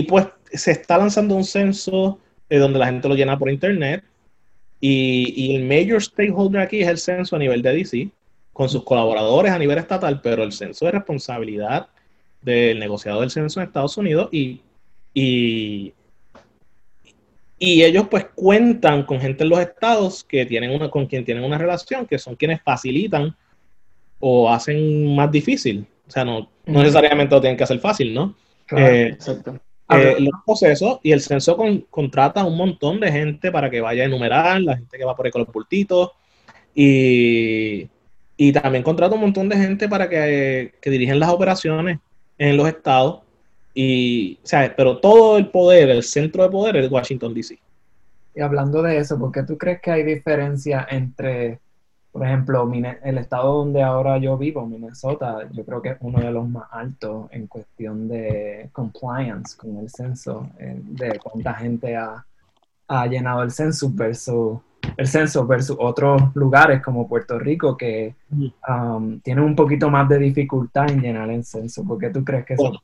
[0.08, 4.04] pues se está lanzando un censo donde la gente lo llena por internet
[4.80, 8.10] y, y, el mayor stakeholder aquí es el censo a nivel de DC
[8.54, 11.88] con sus colaboradores a nivel estatal, pero el censo es responsabilidad
[12.42, 14.62] del negociador del censo en Estados Unidos y,
[15.14, 15.94] y
[17.60, 21.44] y ellos pues cuentan con gente en los estados que tienen una, con quien tienen
[21.44, 23.36] una relación, que son quienes facilitan
[24.20, 25.86] o hacen más difícil.
[26.08, 28.34] O sea, no, necesariamente lo tienen que hacer fácil, ¿no?
[28.72, 29.60] Eh, exacto.
[29.92, 31.58] Eh, los procesos y el censo
[31.90, 35.26] contrata un montón de gente para que vaya a enumerar, la gente que va por
[35.26, 36.12] ahí con los pultitos
[36.76, 37.90] y,
[38.38, 41.98] y también contrata un montón de gente para que, que dirigen las operaciones
[42.38, 43.22] en los estados
[43.74, 47.60] y, o pero todo el poder, el centro de poder es Washington, D.C.
[48.36, 51.60] Y hablando de eso, ¿por qué tú crees que hay diferencia entre,
[52.20, 52.70] por ejemplo,
[53.02, 56.66] el estado donde ahora yo vivo, Minnesota, yo creo que es uno de los más
[56.70, 62.26] altos en cuestión de compliance con el censo, eh, de cuánta gente ha,
[63.10, 64.60] llenado el censo versus
[64.98, 68.16] el censo versus otros lugares como Puerto Rico que
[68.68, 71.86] um, tienen un poquito más de dificultad en llenar el censo.
[71.86, 72.82] ¿Por qué tú crees que eso?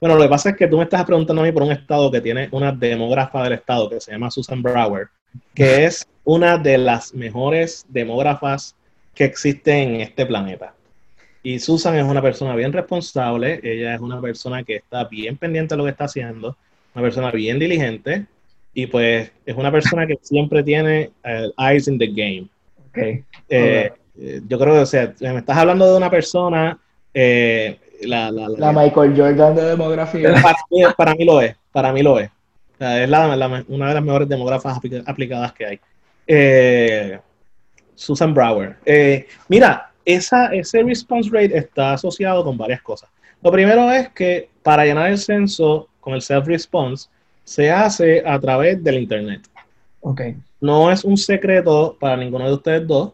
[0.00, 2.12] Bueno, lo que pasa es que tú me estás preguntando a mí por un estado
[2.12, 5.08] que tiene una demógrafa del estado que se llama Susan Brower,
[5.54, 8.74] que es una de las mejores demógrafas
[9.14, 10.74] que existen en este planeta.
[11.42, 15.74] Y Susan es una persona bien responsable, ella es una persona que está bien pendiente
[15.74, 16.56] de lo que está haciendo,
[16.94, 18.26] una persona bien diligente
[18.74, 22.48] y pues es una persona que siempre tiene uh, eyes in the game.
[22.90, 23.24] Okay.
[23.48, 26.78] Eh, eh, yo creo que, o sea, me estás hablando de una persona
[27.14, 30.34] eh, la, la, Michael Jordan de demografía.
[30.96, 32.30] Para mí, lo es, para mí lo es.
[32.78, 33.08] Es
[33.68, 35.80] una de las mejores demógrafas aplicadas que hay.
[36.26, 37.18] Eh,
[37.94, 38.76] Susan Brower.
[38.84, 43.10] Eh, mira, esa, ese response rate está asociado con varias cosas.
[43.42, 47.08] Lo primero es que para llenar el censo con el self-response
[47.44, 49.48] se hace a través del Internet.
[50.00, 50.36] Okay.
[50.60, 53.12] No es un secreto para ninguno de ustedes dos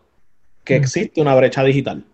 [0.64, 2.04] que existe una brecha digital.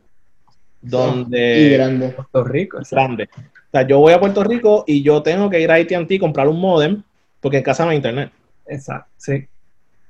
[0.80, 1.59] Donde...
[1.59, 2.09] Y grande.
[2.11, 2.78] Puerto Rico.
[2.90, 3.28] Grande.
[3.34, 6.18] O sea, yo voy a Puerto Rico y yo tengo que ir a AT&T y
[6.18, 7.03] comprar un modem
[7.41, 8.30] porque en casa no hay internet.
[8.66, 9.47] Exacto, sí.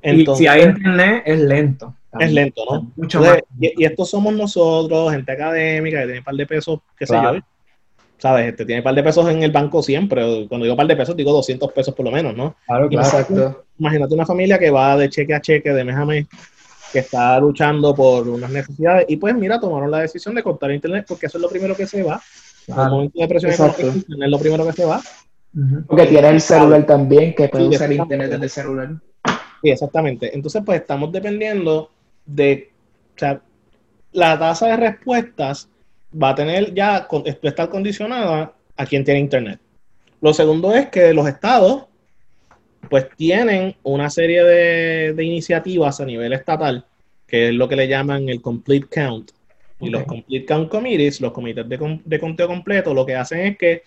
[0.01, 1.95] Entonces, y si hay internet, es lento.
[2.18, 2.93] Es lento, ¿no?
[2.97, 3.39] Mucho más.
[3.61, 7.39] Y, estos somos nosotros, gente académica, que tiene un par de pesos, qué sé yo.
[8.18, 8.49] ¿Sabes?
[8.49, 10.47] Este, tiene un par de pesos en el banco siempre.
[10.49, 12.57] Cuando digo par de pesos, digo 200 pesos por lo menos, ¿no?
[12.66, 13.07] Claro, claro.
[13.07, 13.64] Exacto.
[13.79, 16.26] Imagínate una familia que va de cheque a cheque, de mes a mes,
[16.93, 19.07] que está luchando por unas necesidades.
[19.09, 21.87] Y pues, mira, tomaron la decisión de cortar internet porque eso es lo primero que
[21.87, 22.20] se va.
[22.66, 25.01] En el momento de presión económica, es lo primero que se va.
[25.87, 28.91] Porque tiene el celular también, que puede usar internet desde el celular.
[29.63, 30.35] Sí, exactamente.
[30.35, 31.91] Entonces, pues estamos dependiendo
[32.25, 32.71] de,
[33.17, 33.41] o sea,
[34.13, 35.69] la tasa de respuestas
[36.11, 37.09] va a tener ya,
[37.43, 39.61] estar condicionada a quien tiene internet.
[40.21, 41.87] Lo segundo es que los estados,
[42.89, 46.85] pues tienen una serie de, iniciativas a nivel estatal,
[47.27, 49.33] que es lo que le llaman el complete count.
[49.81, 53.59] Y los complete count committees, los comités de, de conteo completo, lo que hacen es
[53.59, 53.83] que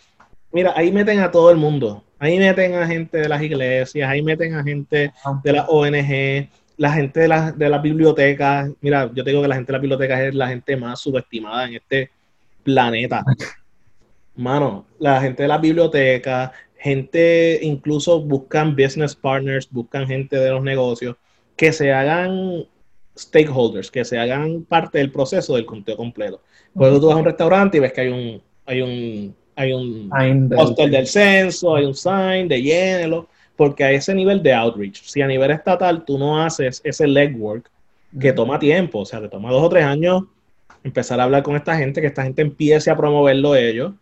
[0.51, 2.03] Mira, ahí meten a todo el mundo.
[2.19, 5.11] Ahí meten a gente de las iglesias, ahí meten a gente
[5.43, 8.69] de las ONG, la gente de, las de las bibliotecas.
[8.79, 11.67] Mira, yo te digo que la gente de las bibliotecas es la gente más subestimada
[11.67, 12.11] en este
[12.63, 13.23] planeta.
[14.35, 20.61] Mano, la gente de las bibliotecas, gente incluso buscan business partners, buscan gente de los
[20.61, 21.15] negocios,
[21.55, 22.65] que se hagan
[23.17, 26.41] stakeholders, que se hagan parte del proceso del conteo completo.
[26.73, 30.49] Cuando tú vas a un restaurante y ves que hay un, hay un hay un
[30.49, 31.07] póster del...
[31.07, 35.51] censo, hay un sign de llénelo, porque a ese nivel de outreach, si a nivel
[35.51, 37.69] estatal tú no haces ese legwork
[38.19, 40.23] que toma tiempo, o sea, te toma dos o tres años
[40.83, 43.93] empezar a hablar con esta gente, que esta gente empiece a promoverlo ellos.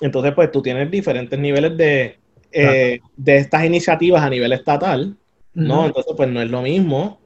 [0.00, 2.18] Entonces, pues tú tienes diferentes niveles de,
[2.52, 5.16] eh, de estas iniciativas a nivel estatal,
[5.54, 5.86] ¿no?
[5.86, 7.20] Entonces, pues no es lo mismo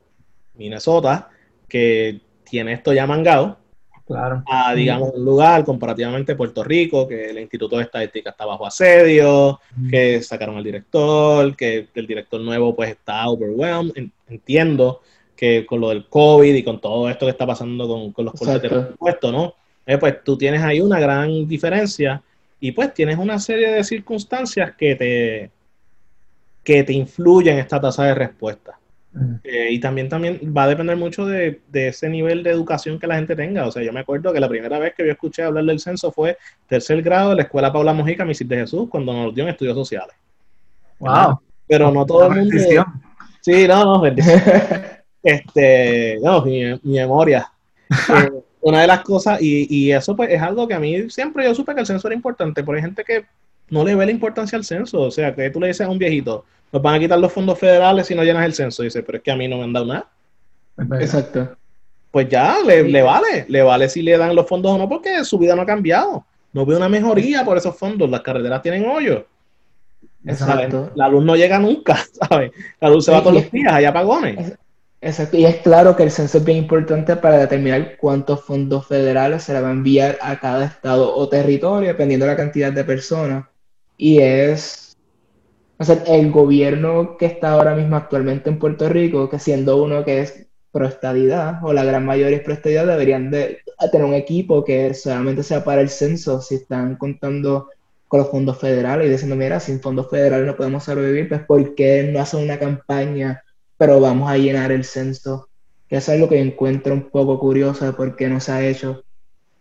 [0.55, 1.31] Minnesota,
[1.69, 3.59] que tiene esto ya mangado,
[4.07, 4.43] claro.
[4.47, 9.61] a, digamos, un lugar comparativamente Puerto Rico, que el Instituto de Estadística está bajo asedio,
[9.91, 14.11] que sacaron al director, que el director nuevo pues está overwhelmed.
[14.29, 15.01] Entiendo
[15.37, 18.35] que con lo del COVID y con todo esto que está pasando con, con los
[18.35, 19.55] cortes de presupuesto, ¿no?
[19.87, 22.23] Eh, pues tú tienes ahí una gran diferencia
[22.61, 25.51] y pues tienes una serie de circunstancias que te,
[26.63, 28.79] que te influyen en esta tasa de respuesta.
[29.45, 33.17] Eh, y también, también va a depender mucho de, ese nivel de educación que la
[33.17, 33.67] gente tenga.
[33.67, 36.11] O sea, yo me acuerdo que la primera vez que yo escuché hablar del censo
[36.11, 36.37] fue
[36.67, 39.77] tercer grado de la Escuela Paula Mojica, Misil de Jesús, cuando nos dio en estudios
[39.77, 40.17] sociales.
[40.99, 41.41] Wow.
[41.67, 42.57] Pero no todo el mundo.
[43.41, 44.07] Sí, no, no,
[45.23, 47.51] este, no, mi, memoria.
[48.09, 48.31] Eh,
[48.63, 51.55] una de las cosas, y, y, eso pues es algo que a mí siempre yo
[51.55, 53.27] supe que el censo era importante, pero hay gente que
[53.71, 55.01] no le ve la importancia al censo.
[55.01, 57.59] O sea, que tú le dices a un viejito, nos van a quitar los fondos
[57.59, 58.83] federales si no llenas el censo.
[58.83, 60.11] dice, pero es que a mí no me han dado nada.
[61.01, 61.57] Exacto.
[62.11, 65.39] Pues ya, le, vale, le vale si le dan los fondos o no, porque su
[65.39, 66.25] vida no ha cambiado.
[66.53, 69.25] No veo una mejoría por esos fondos, las carreteras tienen hoyos.
[70.25, 70.91] Exacto.
[70.95, 71.99] La luz no llega nunca,
[72.29, 72.53] ¿sabes?
[72.81, 74.57] La luz se va todos los días, hay apagones.
[75.01, 79.43] Exacto, y es claro que el censo es bien importante para determinar cuántos fondos federales
[79.43, 82.85] se le va a enviar a cada estado o territorio, dependiendo de la cantidad de
[82.85, 83.45] personas.
[83.97, 84.85] Y es
[85.79, 90.21] o el gobierno que está ahora mismo actualmente en Puerto Rico, que siendo uno que
[90.21, 93.59] es proestadidad, o la gran mayoría es proestadidad, deberían de
[93.91, 97.69] tener un equipo que solamente sea para el censo, si están contando
[98.09, 101.75] con los fondos federales y diciendo, mira, sin fondos federales no podemos sobrevivir, pues ¿por
[101.75, 103.43] qué no hacen una campaña,
[103.77, 105.49] pero vamos a llenar el censo?
[105.89, 109.05] Que es lo que encuentro un poco curioso de por qué no se ha hecho.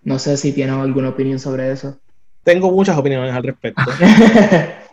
[0.04, 2.00] No sé si tienen alguna opinión sobre eso.
[2.44, 3.84] Tengo muchas opiniones al respecto.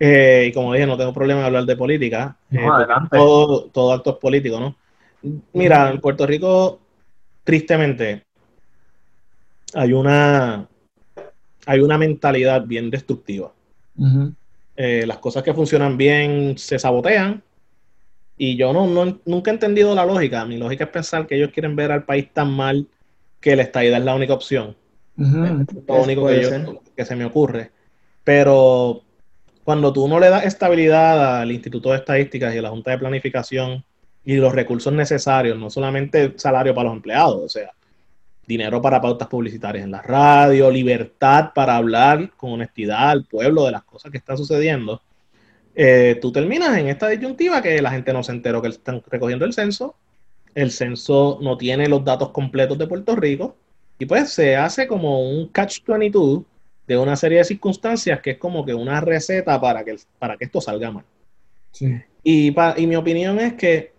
[0.00, 2.36] Eh, y como dije, no tengo problema de hablar de política.
[2.50, 2.66] Eh,
[3.10, 4.76] todo, todo acto es político, ¿no?
[5.52, 6.80] Mira, en Puerto Rico,
[7.44, 8.24] tristemente,
[9.72, 10.68] hay una,
[11.64, 13.52] hay una mentalidad bien destructiva.
[14.76, 17.42] Eh, las cosas que funcionan bien se sabotean.
[18.36, 20.44] Y yo no, nunca he entendido la lógica.
[20.44, 22.88] Mi lógica es pensar que ellos quieren ver al país tan mal
[23.40, 24.76] que la estadidad es la única opción.
[25.16, 27.70] Es lo único que, que se me ocurre.
[28.24, 29.02] Pero
[29.64, 32.98] cuando tú no le das estabilidad al Instituto de Estadísticas y a la Junta de
[32.98, 33.84] Planificación
[34.24, 37.70] y los recursos necesarios, no solamente salario para los empleados, o sea,
[38.46, 43.72] dinero para pautas publicitarias en la radio, libertad para hablar con honestidad al pueblo de
[43.72, 45.00] las cosas que están sucediendo,
[45.74, 49.44] eh, tú terminas en esta disyuntiva que la gente no se enteró que están recogiendo
[49.44, 49.96] el censo,
[50.54, 53.56] el censo no tiene los datos completos de Puerto Rico,
[53.98, 56.44] y pues se hace como un catch-22
[56.86, 60.44] de una serie de circunstancias que es como que una receta para que, para que
[60.44, 61.04] esto salga mal.
[62.22, 63.92] Y, y mi opinión es que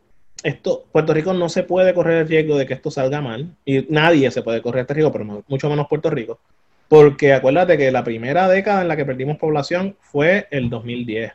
[0.43, 3.85] esto, Puerto Rico no se puede correr el riesgo de que esto salga mal, y
[3.89, 6.39] nadie se puede correr este riesgo, pero mucho menos Puerto Rico,
[6.87, 11.33] porque acuérdate que la primera década en la que perdimos población fue el 2010.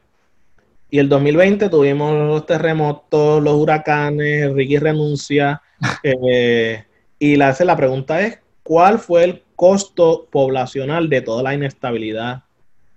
[0.92, 5.62] Y el 2020 tuvimos los terremotos, los huracanes, Ricky renuncia.
[6.02, 6.84] Eh,
[7.18, 8.38] y la, la pregunta es,
[8.70, 12.44] ¿cuál fue el costo poblacional de toda la inestabilidad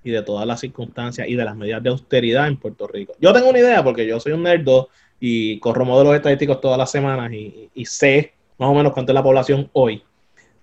[0.03, 3.15] y de todas las circunstancias y de las medidas de austeridad en Puerto Rico?
[3.19, 6.91] Yo tengo una idea porque yo soy un nerdo y corro modelos estadísticos todas las
[6.91, 10.03] semanas y, sé más o menos cuánto es la población hoy.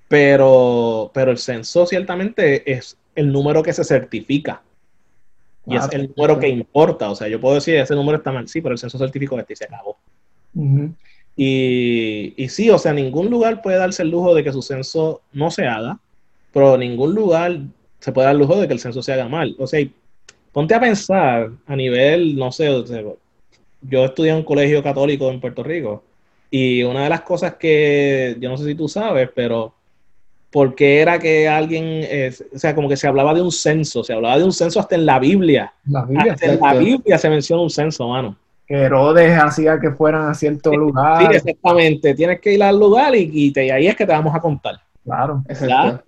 [0.07, 4.63] Pero, pero el censo ciertamente es el número que se certifica.
[5.67, 7.11] Y es el número que importa.
[7.11, 9.55] O sea, yo puedo decir, ese número está mal, sí, pero el censo certificó este
[9.55, 9.99] y se acabó.
[11.37, 15.23] Y, y, sí, o sea, ningún lugar puede darse el lujo de que su censo
[15.33, 15.99] no se haga,
[16.53, 17.61] pero ningún lugar
[17.99, 19.55] se puede dar el lujo de que el censo se haga mal.
[19.59, 19.87] O sea,
[20.53, 22.69] ponte a pensar a nivel, no sé,
[23.83, 26.03] yo estudié en un colegio católico en Puerto Rico
[26.51, 29.73] y una de las cosas que yo no sé si tú sabes, pero
[30.51, 32.05] ¿por qué era que alguien,
[32.55, 34.97] o sea, como que se hablaba de un censo, se hablaba de un censo hasta
[34.97, 35.73] en la Biblia.
[35.87, 38.37] La Biblia hasta en la Biblia se menciona un censo, mano.
[38.71, 41.19] Que Herodes hacía que fueran a cierto lugar.
[41.19, 42.15] Sí, exactamente.
[42.15, 44.77] Tienes que ir al lugar y, y, y ahí es que te vamos a contar.
[45.03, 45.43] Claro.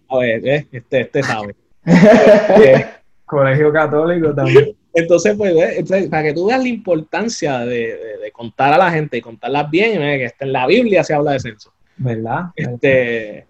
[0.08, 1.56] A ver, este, este sabe.
[3.26, 4.76] Colegio católico también.
[4.94, 9.68] Entonces, pues, para que tú veas la importancia de, contar a la gente y contarlas
[9.68, 11.72] bien, que está en la Biblia se habla de censo.
[11.96, 12.44] ¿Verdad?
[12.54, 13.44] Este,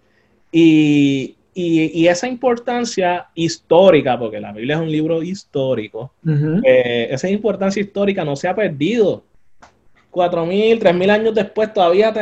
[0.51, 6.13] y, esa importancia histórica, porque la Biblia es un libro histórico,
[6.63, 9.23] eh, esa importancia histórica no se ha perdido.
[10.09, 12.13] Cuatro mil, tres mil años después todavía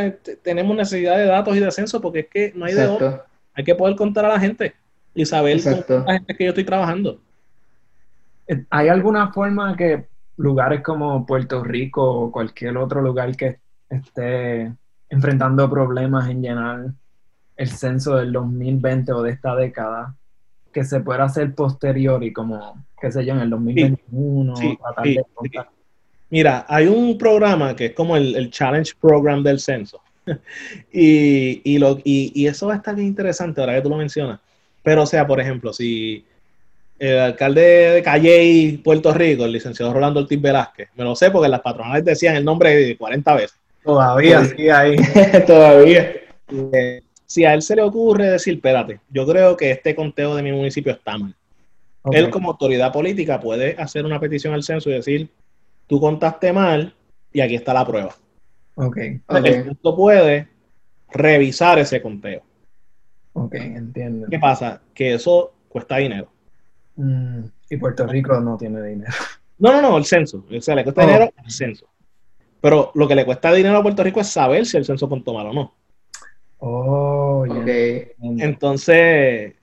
[0.42, 3.24] tenemos necesidad de datos y de censo porque es que no hay de otro.
[3.54, 4.74] Hay que poder contar a la gente
[5.14, 7.20] y saber con la gente que yo estoy trabajando.
[8.70, 10.06] ¿Hay alguna forma que
[10.38, 13.60] lugares como Puerto Rico o cualquier otro lugar que
[13.90, 14.74] esté
[15.10, 16.94] enfrentando problemas en llenar
[17.62, 20.16] el censo del 2020 o de esta década,
[20.74, 24.54] que se pueda hacer posterior y como, qué sé yo, en el 2021,
[26.30, 30.02] Mira, hay un programa que es como el, Challenge Program del censo.
[30.94, 33.98] y, y, lo, y, y, eso va a estar bien interesante ahora que tú lo
[33.98, 34.40] mencionas.
[34.82, 36.26] Pero, o sea, por ejemplo, si
[36.98, 40.90] el alcalde de Calley, Puerto Rico, el licenciado Rolando Ortiz Velázquez.
[40.96, 43.58] Me lo sé porque las patronales decían el nombre 40 veces.
[43.84, 44.96] Todavía sí ahí.
[45.46, 46.14] Todavía.
[46.74, 47.02] Eh,
[47.32, 50.52] si a él se le ocurre decir, espérate, yo creo que este conteo de mi
[50.52, 51.34] municipio está mal.
[52.12, 55.30] Él como autoridad política puede hacer una petición al censo y decir,
[55.88, 56.94] tú contaste mal
[57.32, 58.14] y aquí está la prueba.
[58.76, 58.98] Ok.
[58.98, 60.50] El punto puede
[61.10, 62.42] revisar ese conteo.
[63.32, 64.28] Ok, entiendo.
[64.30, 64.82] ¿Qué pasa?
[64.94, 66.30] Que eso cuesta dinero.
[66.98, 69.14] Mm, y Puerto Rico no tiene dinero.
[69.58, 70.44] No, no, no, el censo.
[70.54, 71.42] O sea, le cuesta dinero oh.
[71.46, 71.88] el censo.
[72.60, 75.34] Pero lo que le cuesta dinero a Puerto Rico es saber si el censo contó
[75.34, 75.74] mal o no.
[76.64, 77.44] Oh,
[78.38, 79.56] Entonces,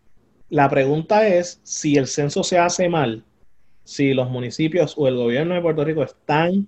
[0.49, 3.24] la pregunta es si el censo se hace mal,
[3.84, 6.66] si los municipios o el gobierno de Puerto Rico están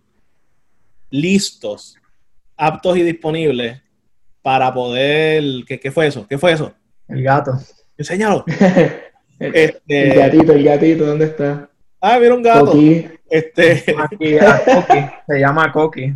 [1.11, 1.97] listos,
[2.57, 3.83] aptos y disponibles
[4.41, 5.43] para poder...
[5.67, 6.25] ¿Qué, qué fue eso?
[6.29, 6.73] ¿Qué fue eso?
[7.09, 7.59] El gato.
[7.99, 8.45] Enséñalo.
[9.41, 11.71] Este, el gatito, el gatito, ¿dónde está?
[11.99, 12.75] Ah, mira un gato.
[13.31, 13.77] Este...
[15.27, 16.15] Se llama Coqui.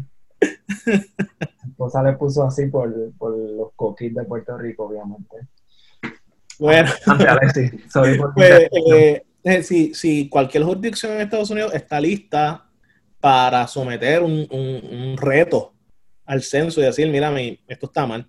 [0.86, 5.48] Mi esposa le puso así por, por los coquis de Puerto Rico, obviamente.
[6.58, 6.90] Bueno.
[7.92, 12.66] Sorry por pues, eh, eh, si, si, cualquier jurisdicción en Estados Unidos está lista
[13.20, 15.74] para someter un, un, un reto
[16.26, 17.34] al censo y decir, mira,
[17.68, 18.28] esto está mal,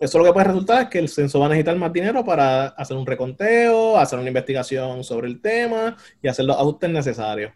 [0.00, 2.68] eso lo que puede resultar es que el censo va a necesitar más dinero para
[2.68, 7.52] hacer un reconteo, hacer una investigación sobre el tema y hacer los ajustes necesarios.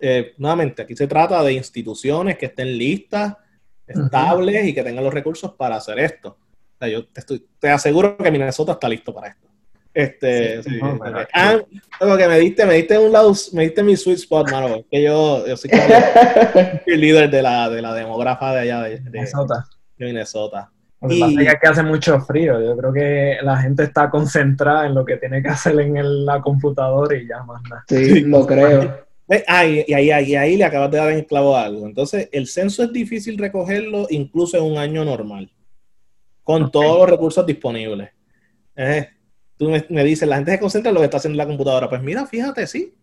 [0.00, 3.36] Eh, nuevamente, aquí se trata de instituciones que estén listas,
[3.86, 6.36] estables y que tengan los recursos para hacer esto.
[6.80, 9.48] yo te, estoy, te aseguro que Minnesota está listo para esto.
[9.94, 10.78] Este, sí,
[11.34, 11.58] ah,
[12.16, 15.44] que me diste, me diste un lado, me diste mi sweet spot, mano, que yo,
[15.44, 15.70] yo soy
[16.86, 19.66] el líder de la, de la demógrafa de allá de, Minnesota.
[19.96, 20.70] De Minnesota.
[21.00, 22.60] Lo que pasa es que hace mucho frío.
[22.60, 26.40] Yo creo que la gente está concentrada en lo que tiene que hacer en la
[26.40, 27.84] computadora y ya más nada.
[27.88, 29.07] Sí, lo creo.
[29.46, 31.86] Ah, y, ahí, ahí, le acabas de dar en clavo algo.
[31.86, 35.52] Entonces, el censo es difícil recogerlo incluso en un año normal,
[36.42, 38.10] con todos los recursos disponibles.
[38.74, 39.08] Eh,
[39.58, 41.88] tú me, me, dices, la gente se concentra en lo que está haciendo la computadora.
[41.88, 42.94] Pues mira, fíjate, sí.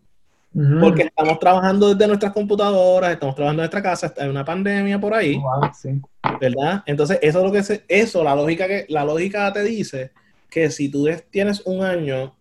[0.80, 5.12] Porque estamos trabajando desde nuestras computadoras, estamos trabajando en nuestra casa, hay una pandemia por
[5.12, 5.38] ahí.
[5.78, 6.00] Sí.
[6.40, 6.82] ¿Verdad?
[6.86, 10.12] Entonces, eso es lo que se, eso, la lógica que, la lógica te dice
[10.48, 12.34] que si tú tienes un año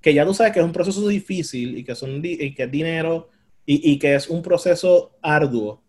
[0.00, 2.70] que ya tú sabes que es un proceso difícil y que son y que es
[2.70, 3.28] dinero
[3.72, 5.84] y, y, que es un proceso arduo,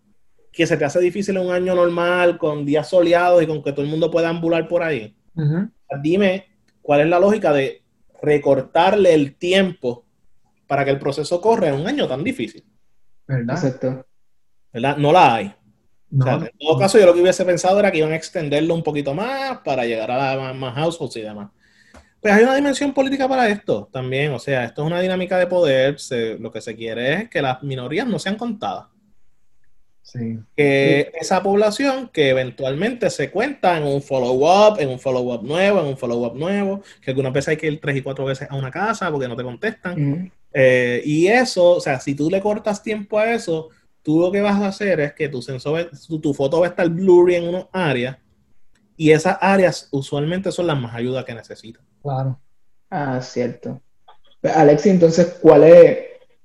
[0.51, 3.71] que se te hace difícil en un año normal, con días soleados y con que
[3.71, 5.17] todo el mundo pueda ambular por ahí.
[6.03, 6.45] Dime
[6.83, 7.81] cuál es la lógica de
[8.21, 10.05] recortarle el tiempo
[10.67, 12.63] para que el proceso corra en un año tan difícil.
[13.25, 13.55] ¿Verdad?
[13.55, 14.05] Exacto.
[14.71, 14.97] ¿Verdad?
[14.97, 15.45] No la hay.
[16.11, 19.15] en todo caso, yo lo que hubiese pensado era que iban a extenderlo un poquito
[19.15, 21.49] más para llegar a la, más households y demás.
[22.21, 25.47] Pues hay una dimensión política para esto también, o sea, esto es una dinámica de
[25.47, 25.97] poder,
[26.39, 28.85] lo que se quiere es que las minorías no sean contadas.
[30.03, 30.39] Sí.
[30.55, 35.87] Que esa población que eventualmente se cuenta en un follow-up, en un follow-up nuevo, en
[35.87, 38.69] un follow-up nuevo, que algunas veces hay que ir tres y cuatro veces a una
[38.69, 40.31] casa porque no te contestan.
[40.53, 43.69] Eh, y eso, o sea, si tú le cortas tiempo a eso,
[44.03, 45.89] tú lo que vas a hacer es que tu sensor,
[46.21, 48.17] tu, foto va a estar blurry en unas áreas
[48.97, 51.83] y esas áreas usualmente son las más ayudas que necesitan.
[52.01, 52.39] Claro.
[52.89, 53.81] Ah, cierto.
[54.41, 55.99] Pues, Alexi, entonces, ¿cuál es?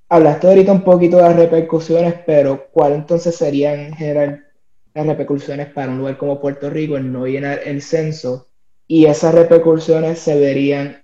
[0.08, 4.46] Hablaste ahorita un poquito de las repercusiones, pero ¿cuál entonces serían en general
[4.94, 8.48] las repercusiones para un lugar como Puerto Rico en no llenar el censo?
[8.86, 11.02] Y esas repercusiones se verían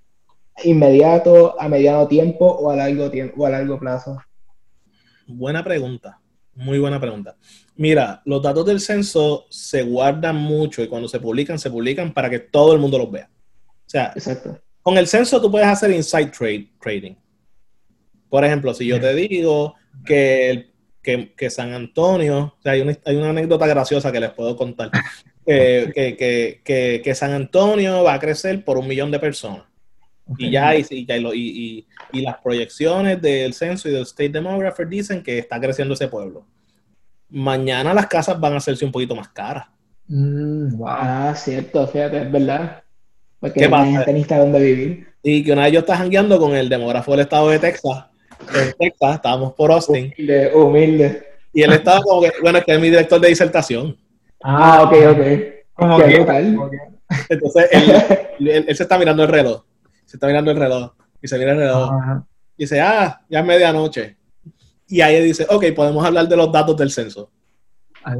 [0.63, 4.21] inmediato, a mediano tiempo o a largo tiempo o a largo plazo.
[5.27, 6.19] Buena pregunta,
[6.55, 7.35] muy buena pregunta.
[7.75, 12.29] Mira, los datos del censo se guardan mucho y cuando se publican, se publican para
[12.29, 13.29] que todo el mundo los vea.
[13.93, 14.39] O sea,
[14.81, 17.15] con el censo tú puedes hacer inside trade, trading.
[18.29, 19.75] Por ejemplo, si yo te digo
[20.05, 20.71] que,
[21.01, 24.89] que, San Antonio, o sea, hay, una, hay, una, anécdota graciosa que les puedo contar,
[25.45, 26.61] que,
[27.03, 29.65] que, San Antonio va a crecer por un millón de personas.
[30.37, 35.37] Y ya, y, y, y, las proyecciones del censo y del State Demographer dicen que
[35.37, 36.47] está creciendo ese pueblo.
[37.29, 39.67] Mañana las casas van a hacerse un poquito más caras.
[40.07, 42.82] Mm, ah, cierto, fíjate, es verdad.
[43.43, 44.05] Porque ¿Qué pasa?
[44.05, 45.07] Tenista donde vivir.
[45.21, 48.05] Y que una vez yo estaba jangueando con el demógrafo del estado de Texas.
[48.55, 50.13] En Texas, estábamos por Austin.
[50.17, 51.27] Humilde, humilde.
[51.51, 53.97] Y él estaba como que, bueno, es que es mi director de disertación.
[54.41, 55.19] Ah, ok, ok.
[55.73, 56.25] ¿Cómo que?
[57.27, 57.67] Entonces,
[58.39, 59.65] él, se está mirando el reloj.
[60.05, 60.93] Se está mirando el reloj.
[61.21, 61.91] Y se mira el reloj.
[62.55, 64.15] Y dice, ah, ya es medianoche.
[64.87, 67.29] Y ahí dice, ok, podemos hablar de los datos del censo.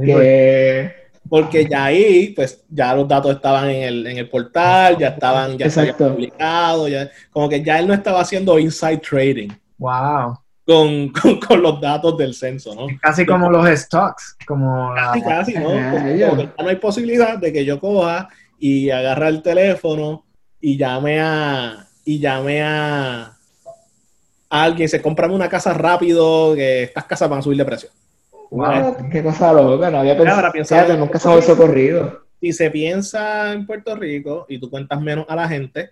[0.04, 0.92] Que
[1.28, 5.56] porque ya ahí, pues ya los datos estaban en el, en el portal, ya estaban,
[5.56, 9.48] ya se publicado, ya, como que ya él no estaba haciendo inside trading.
[9.78, 10.38] Wow.
[10.66, 11.12] Con,
[11.46, 12.86] con, los datos del censo, ¿no?
[13.00, 14.94] Casi como los stocks, como...
[14.94, 15.74] Casi, casi, ¿no?
[16.16, 20.24] ya no hay posibilidad de que yo coja y agarre el teléfono
[20.60, 21.86] y llame a...
[22.04, 23.36] y llame a,
[24.50, 27.90] a alguien, se compra una casa rápido, que estas casas van a subir de precio.
[28.54, 32.24] Wow, qué cosa loca, no había pensado, nunca se había ocurrido.
[32.40, 35.90] Si se piensa en Puerto Rico y tú cuentas menos a la gente,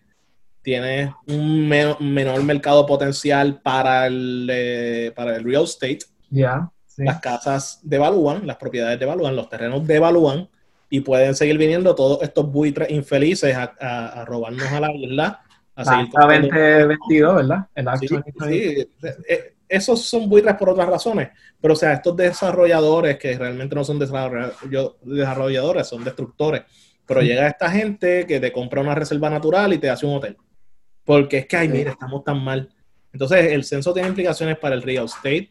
[0.63, 6.01] tienes un menor mercado potencial para el, eh, para el real estate.
[6.31, 6.71] Ya.
[6.99, 10.49] Las casas devalúan, las propiedades devalúan, los terrenos devalúan
[10.89, 15.41] y pueden seguir viniendo todos estos buitres infelices a, robarnos a la isla.
[15.75, 17.67] A seguir 2022, ¿verdad?
[17.75, 18.87] El sí, sí.
[19.29, 23.83] Eh, esos son buitres por otras razones, pero o sea, estos desarrolladores que realmente no
[23.83, 26.62] son desarrolladores, son destructores,
[27.07, 30.37] pero llega esta gente que te compra una reserva natural y te hace un hotel,
[31.05, 32.68] porque es que, ay, mira, estamos tan mal.
[33.14, 35.51] Entonces, el censo tiene implicaciones para el real estate,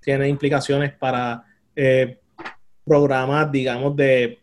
[0.00, 1.44] tiene implicaciones para
[1.76, 2.20] eh,
[2.84, 4.40] programas, digamos, de,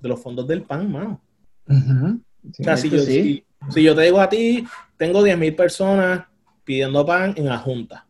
[0.00, 1.22] de los fondos del PAN, mano.
[1.68, 6.24] o sea, si yo, si, si yo te digo a ti, tengo 10.000 personas
[6.68, 8.06] pidiendo pan en la Junta.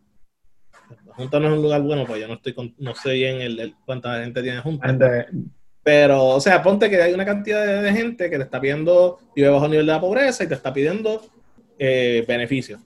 [1.06, 3.76] La Junta no es un lugar bueno, pues yo no estoy no sé bien el,
[3.86, 5.28] cuánta gente tiene Junta.
[5.84, 9.48] Pero, o sea, ponte que hay una cantidad de, gente que te está pidiendo, vive
[9.48, 11.24] bajo el nivel de la pobreza y te está pidiendo
[11.78, 12.80] eh, beneficios.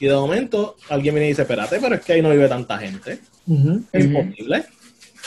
[0.00, 2.76] Y de momento alguien viene y dice, espérate, pero es que ahí no vive tanta
[2.76, 3.20] gente.
[3.92, 4.64] Es imposible.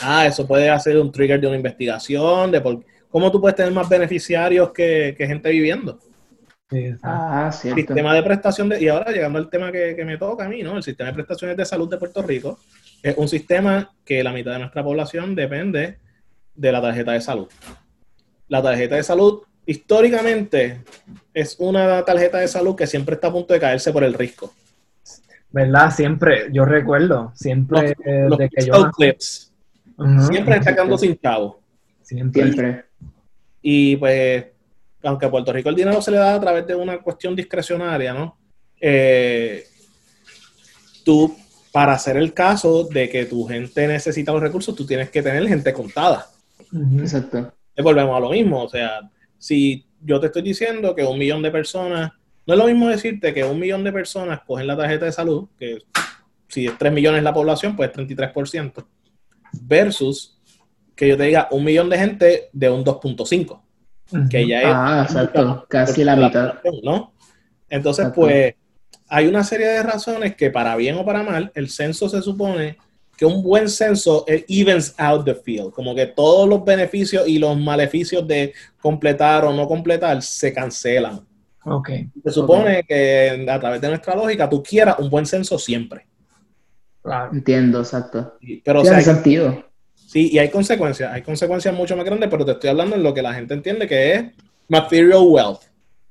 [0.02, 3.72] Ah, eso puede hacer un trigger de una investigación, de por, cómo tú puedes tener
[3.72, 5.98] más beneficiarios que gente viviendo
[7.02, 7.78] ah, cierto.
[7.78, 10.76] Sistema de prestación de, y ahora llegando al tema que, me toca a mí, ¿no?
[10.76, 12.58] El sistema de prestaciones de salud de Puerto Rico
[13.02, 15.98] es un sistema que la mitad de nuestra población depende
[16.54, 17.48] de la tarjeta de salud.
[18.48, 20.82] La tarjeta de salud históricamente
[21.32, 24.52] es una tarjeta de salud que siempre está a punto de caerse por el riesgo.
[25.50, 25.90] ¿Verdad?
[25.90, 27.94] Siempre, yo recuerdo, siempre
[28.28, 28.90] los, de que yo...
[28.92, 29.52] Clips,
[30.28, 31.60] siempre está quedando sin chavo.
[32.02, 32.84] Siempre.
[33.62, 34.46] Y pues
[35.02, 38.12] aunque a Puerto Rico el dinero se le da a través de una cuestión discrecionaria,
[38.12, 38.38] ¿no?
[38.80, 39.64] Eh,
[41.04, 41.36] tú,
[41.72, 45.46] para hacer el caso de que tu gente necesita los recursos, tú tienes que tener
[45.46, 46.28] gente contada.
[46.98, 47.52] Exacto.
[47.76, 49.00] Y volvemos a lo mismo, o sea,
[49.38, 52.12] si yo te estoy diciendo que un millón de personas,
[52.46, 55.48] no es lo mismo decirte que un millón de personas cogen la tarjeta de salud,
[55.58, 55.78] que
[56.48, 58.84] si es 3 millones la población, pues es 33%.
[59.62, 60.36] versus
[60.94, 63.59] que yo te diga un millón de gente de un 2.5,
[64.30, 64.66] que ya es...
[64.68, 66.54] Ah, exacto, casi la mitad.
[66.82, 67.12] ¿no?
[67.68, 68.54] Entonces, pues,
[69.08, 72.78] hay una serie de razones que para bien o para mal, el censo se supone
[73.16, 77.58] que un buen censo evens out the field, como que todos los beneficios y los
[77.58, 81.20] maleficios de completar o no completar se cancelan.
[81.64, 81.90] Ok.
[82.24, 86.06] Se supone que a través de nuestra lógica tú quieras un buen censo siempre.
[87.02, 87.32] Claro.
[87.32, 88.38] Entiendo, exacto.
[88.64, 89.69] Pero, o Tiene sea, sentido.
[90.10, 93.14] Sí, y hay consecuencias, hay consecuencias mucho más grandes, pero te estoy hablando en lo
[93.14, 94.24] que la gente entiende que es
[94.66, 95.60] material wealth.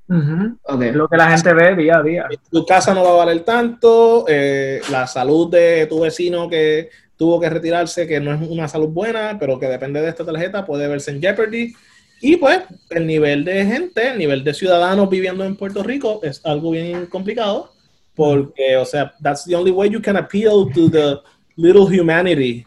[0.08, 0.58] Ujú.
[0.64, 0.82] Ok.
[0.93, 2.26] Lo que la gente ve día a día.
[2.50, 7.41] Tu casa no va a valer tanto, eh, la salud de tu vecino que tuvo
[7.41, 10.88] que retirarse, que no es una salud buena, pero que depende de esta tarjeta, puede
[10.88, 11.74] verse en jeopardy.
[12.22, 16.39] Y pues el nivel de gente, el nivel de ciudadanos viviendo en Puerto Rico es
[16.45, 17.74] algo bien complicado,
[18.16, 21.18] porque, o sea, that's the only way you can appeal to the
[21.58, 22.66] little humanity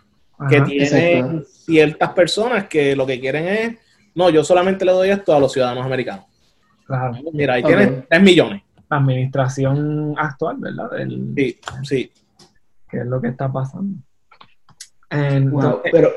[0.48, 0.64] que Ajá.
[0.66, 1.48] tienen exacto.
[1.64, 3.76] ciertas personas que lo que quieren es,
[4.14, 6.26] no, yo solamente le doy esto a los ciudadanos americanos.
[6.86, 7.14] Claro.
[7.32, 7.68] Mira, ahí Ok.
[7.68, 8.62] tienes 3 millones.
[8.90, 10.90] La administración actual, ¿verdad?
[10.90, 12.12] Del- Sí, sí.
[12.90, 13.96] que es lo que está pasando.
[15.10, 16.10] Wow, Entonces, pero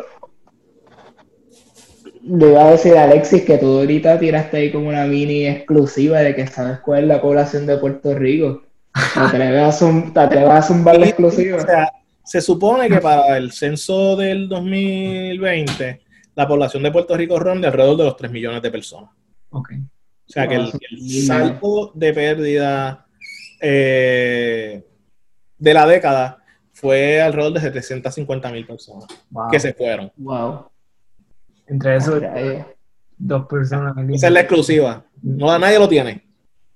[2.23, 6.19] le iba a decir a Alexis que tú ahorita tiraste ahí como una mini exclusiva
[6.19, 8.63] de que sabes cuál es la población de Puerto Rico.
[9.13, 11.59] ¿Te atreves a, zumbar la O exclusiva?
[11.61, 11.91] sea,
[12.25, 16.01] se supone que para el censo del 2020,
[16.35, 19.09] la población de Puerto Rico ronda alrededor de los 3 millones de personas.
[19.51, 19.69] ok.
[20.27, 23.05] O sea, que el, eso mil saldo de pérdida
[23.61, 24.83] eh,
[25.59, 26.39] de la década
[26.73, 29.49] fue alrededor de 750 mil personas Wow.
[29.51, 30.11] que se fueron.
[30.17, 30.67] Wow.
[31.67, 32.65] Entre esos Eh,
[33.17, 33.95] dos personas.
[34.09, 35.05] Esa es la exclusiva.
[35.21, 36.25] No, nadie lo tiene.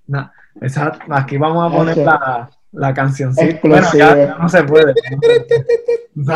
[0.06, 3.60] Na- esa- aquí vamos a poner la, la cancioncita.
[3.62, 4.94] Bueno, ya, ya no se puede.
[6.12, 6.34] No,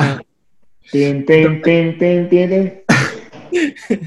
[0.91, 2.85] tin, tin, tin, tin, tin, tin.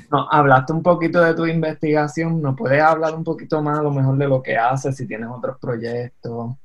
[0.10, 2.42] no, hablaste un poquito de tu investigación.
[2.42, 5.30] ¿Nos puedes hablar un poquito más a lo mejor de lo que haces, si tienes
[5.30, 6.56] otros proyectos?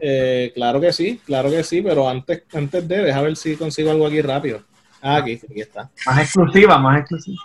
[0.00, 3.90] Eh, claro que sí, claro que sí, pero antes, antes de, deja ver si consigo
[3.90, 4.62] algo aquí rápido.
[5.02, 5.90] Ah, aquí, aquí está.
[6.06, 7.42] Más exclusiva, más exclusiva.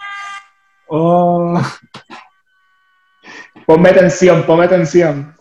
[0.88, 1.62] Oh,
[3.66, 5.36] Ponme tensión, ponme tensión.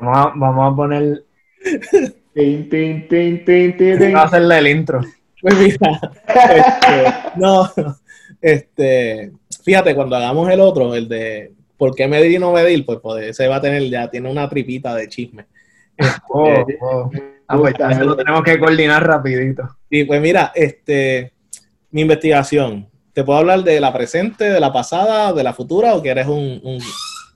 [0.00, 1.24] Vamos, a, vamos a poner.
[2.34, 3.98] Tin, tin, tin, tin, tin.
[3.98, 5.00] Vamos a hacerle el intro.
[5.42, 7.68] Pues mira, este, no,
[8.40, 9.32] este,
[9.64, 12.84] fíjate, cuando hagamos el otro, el de ¿por qué medir y no medir?
[12.84, 15.46] Pues, pues ese va a tener, ya tiene una tripita de chisme.
[16.28, 17.10] Oh, oh.
[17.46, 19.78] Ah, pues ya eso lo tenemos que coordinar rapidito.
[19.88, 21.32] Y pues mira, este,
[21.90, 26.02] mi investigación, ¿te puedo hablar de la presente, de la pasada, de la futura o
[26.02, 26.78] quieres un, un,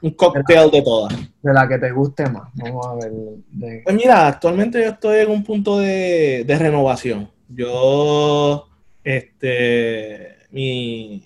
[0.02, 1.14] un cóctel de todas?
[1.42, 2.50] De la que te guste más.
[2.54, 3.12] Vamos a ver.
[3.50, 7.30] de- Pues mira, actualmente yo estoy en un punto de, de renovación.
[7.48, 8.68] Yo,
[9.04, 11.22] este, mi,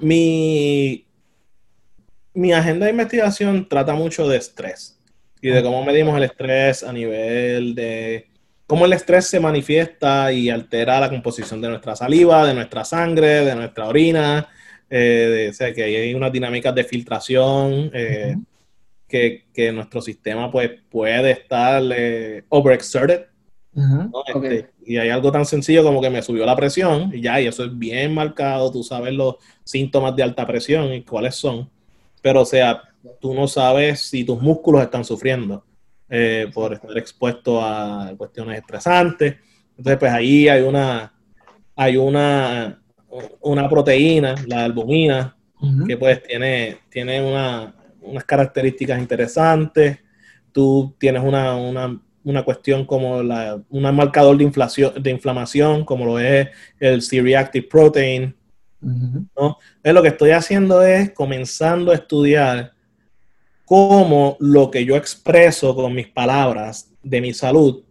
[0.00, 1.06] mi,
[2.34, 4.98] mi agenda de investigación trata mucho de estrés
[5.40, 8.28] y de cómo medimos el estrés a nivel de
[8.66, 13.44] cómo el estrés se manifiesta y altera la composición de nuestra saliva, de nuestra sangre,
[13.44, 14.48] de nuestra orina.
[14.96, 17.90] Eh, de- o sea, que hay unas dinámicas de filtración.
[17.92, 18.44] eh, Ujú.
[19.06, 23.26] que, que nuestro sistema pues puede estar eh, overexerted,
[23.74, 23.96] Ujú.
[23.96, 24.10] ¿no?
[24.34, 24.44] Ok.
[24.44, 27.46] Este, y hay algo tan sencillo como que me subió la presión y ya, y
[27.46, 31.68] eso es bien marcado, tú sabes los síntomas de alta presión y cuáles son,
[32.22, 32.82] pero o sea,
[33.20, 35.64] tú no sabes si tus músculos están sufriendo
[36.08, 39.36] eh, por estar expuesto a cuestiones estresantes,
[39.76, 41.12] entonces pues ahí hay una,
[41.76, 42.82] hay una,
[43.40, 45.36] una proteína, la albumina,
[45.86, 49.98] que pues tiene, tiene una- unas características interesantes.
[50.52, 56.04] Tú tienes una, una, una cuestión como la, un marcador de, inflación, de inflamación, como
[56.04, 56.48] lo es
[56.78, 58.34] el C-reactive protein.
[58.82, 62.72] Entonces, lo que estoy haciendo es comenzando a estudiar
[63.64, 67.83] cómo lo que yo expreso con mis palabras de mi salud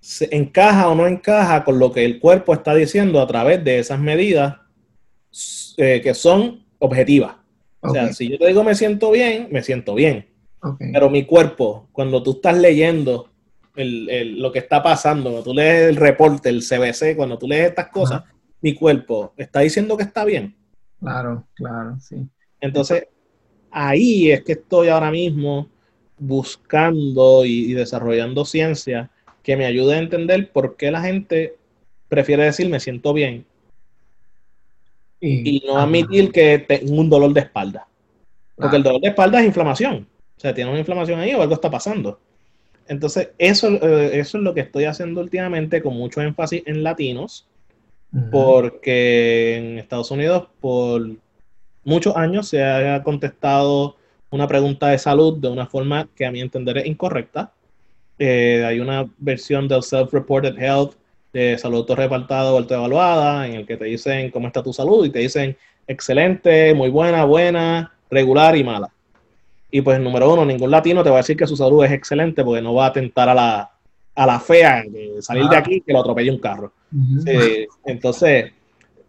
[0.00, 3.78] se encaja o no encaja con lo que el cuerpo está diciendo a través de
[3.78, 4.56] esas medidas
[5.76, 7.36] eh, que son objetivas.
[7.80, 10.26] O sea, si yo te digo me siento bien, me siento bien.
[10.92, 13.30] Pero mi cuerpo, cuando tú estás leyendo
[13.76, 17.46] el- el- lo que está pasando, cuando tú lees el reporte, el CBC, cuando tú
[17.48, 18.22] lees estas cosas,
[18.60, 20.54] mi cuerpo está diciendo que está bien.
[21.00, 22.16] Claro, claro, sí.
[22.60, 23.06] Entonces,
[23.70, 25.68] ahí es que estoy ahora mismo
[26.18, 29.10] buscando y, y desarrollando ciencia
[29.42, 31.56] que me ayude a entender por qué la gente
[32.08, 33.44] prefiere decir me siento bien
[35.20, 35.84] y no Ajá.
[35.84, 37.86] admitir que tengo un dolor de espalda.
[38.56, 40.06] Porque el dolor de espalda es inflamación.
[40.36, 42.18] O sea, tiene una inflamación ahí o algo está pasando.
[42.88, 47.46] Entonces, eso, eh, eso es lo que estoy haciendo últimamente con mucho énfasis en latinos,
[48.32, 51.08] porque en Estados Unidos por
[51.84, 53.96] muchos años se ha contestado
[54.30, 57.52] una pregunta de salud de una forma que a mi entender es incorrecta.
[58.22, 60.92] Eh, hay una versión del Self-Reported Health
[61.32, 65.10] de salud autorrepartada o autoevaluada en el que te dicen cómo está tu salud y
[65.10, 65.56] te dicen
[65.86, 68.90] excelente, muy buena, buena, regular y mala.
[69.70, 72.44] Y pues, número uno, ningún latino te va a decir que su salud es excelente
[72.44, 73.70] porque no va a atentar a la,
[74.14, 76.72] a la fea de salir de aquí que lo atropelle un carro.
[77.86, 78.52] entonces,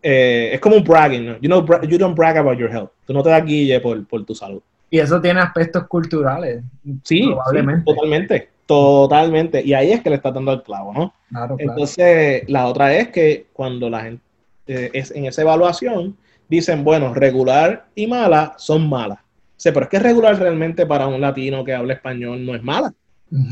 [0.01, 1.37] eh, es como un bragging.
[1.41, 2.91] You, know, you don't brag about your health.
[3.05, 4.61] Tú no te das guille por, por tu salud.
[4.89, 6.63] Y eso tiene aspectos culturales.
[7.03, 7.83] Sí, probablemente.
[7.85, 8.50] totalmente.
[8.65, 9.61] Totalmente.
[9.65, 11.13] Y ahí es que le está dando el clavo, ¿no?
[11.29, 14.23] Claro, Entonces, la otra es que cuando la gente
[14.67, 19.19] eh, es en esa evaluación, dicen, bueno, regular y mala son malas.
[19.57, 22.93] Sí, pero es que regular realmente para un latino que habla español no es mala.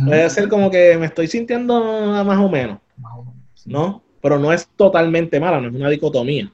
[0.05, 1.79] Puede ser como que me estoy sintiendo
[2.25, 2.79] más o menos,
[3.65, 4.01] ¿no?
[4.21, 6.51] Pero no es totalmente mala, no es una dicotomía.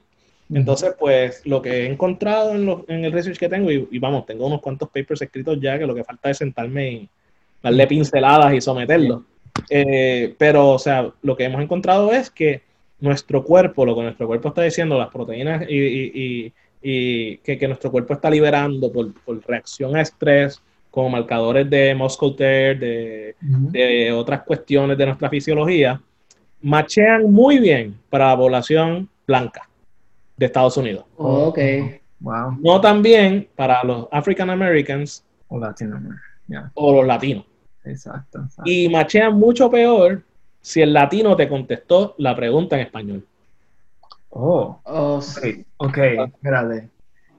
[0.52, 4.60] Entonces, pues lo que he encontrado en, el research que tengo, y, vamos, tengo unos
[4.60, 7.08] cuantos papers escritos ya, que lo que falta es sentarme y
[7.66, 9.24] darle pinceladas y someterlo.
[9.68, 12.62] Eh, pero, o sea, lo que hemos encontrado es que
[13.00, 18.30] nuestro cuerpo, lo que nuestro cuerpo está diciendo, las proteínas y, que, nuestro cuerpo está
[18.30, 19.12] liberando por,
[19.48, 20.62] reacción a estrés,
[20.92, 26.00] como marcadores de muscle de, de otras cuestiones de nuestra fisiología,
[26.62, 29.68] machean muy bien para la población blanca
[30.36, 31.04] de Estados Unidos.
[31.16, 31.58] Oh, ok.
[32.20, 32.58] Wow.
[32.60, 35.60] No también para los African Americans o,
[36.74, 37.44] o los latinos.
[37.86, 40.22] Exacto, Y machean mucho peor
[40.60, 43.26] si el latino te contestó la pregunta en español.
[44.30, 45.64] Oh, oh sí.
[45.76, 46.88] ok, espérate.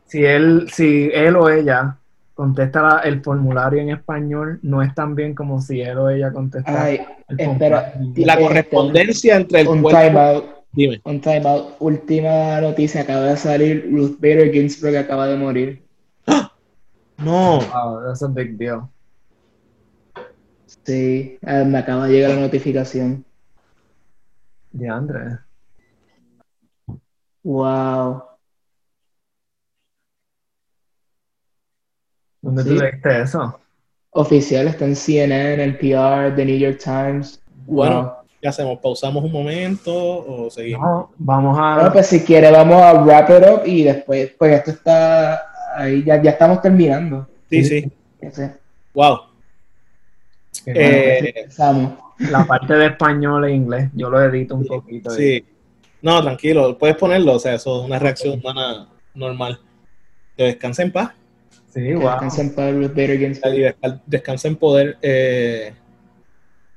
[0.05, 1.97] Si él, si él o ella
[2.33, 6.83] contesta el formulario en español, no es tan bien como si él o ella contesta.
[6.83, 7.01] Ay,
[7.37, 9.83] espera, la correspondencia entre el un
[10.71, 11.01] Dime.
[11.05, 11.75] Un time out.
[11.79, 15.83] Última noticia, acaba de salir Ruth Bader Ginsburg acaba de morir.
[17.17, 17.59] No.
[17.59, 18.89] Wow, that's a big deal.
[20.88, 23.25] Sí, me acaba de llegar la notificación.
[24.71, 25.33] De Andrés.
[27.43, 28.23] Wow.
[32.41, 33.59] ¿Dónde tú leíste eso?
[34.11, 37.43] Oficial, está en CNN, en PR, The New York Times.
[37.65, 38.79] Bueno, ¿Qué hacemos?
[38.79, 40.81] ¿Pausamos un momento o seguimos?
[40.81, 41.75] No, vamos a.
[41.75, 45.43] Bueno, pues si quiere, vamos a wrap it up y después, pues esto está
[45.75, 47.27] ahí, ya, ya estamos terminando.
[47.49, 47.91] Sí, sí.
[48.93, 49.26] Wow.
[50.68, 51.45] Eh,
[52.20, 55.09] la parte de español e inglés, yo lo edito un poquito.
[55.11, 55.43] Sí.
[56.01, 59.59] No, tranquilo, puedes ponerlo, o sea, eso es una reacción humana normal.
[60.36, 61.11] Que descansa en paz.
[61.70, 62.11] Sí, wow.
[62.11, 64.97] Descansa en paz, Ruth Bader Descansa en poder.
[65.01, 65.74] Eh,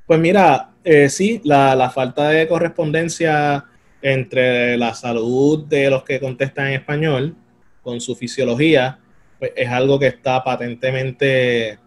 [0.06, 3.64] pues mira, eh, sí, la, falta de correspondencia
[4.02, 7.36] entre la salud de los que contestan en español
[7.82, 8.98] con su fisiología,
[9.38, 11.78] pues es algo que está patentemente,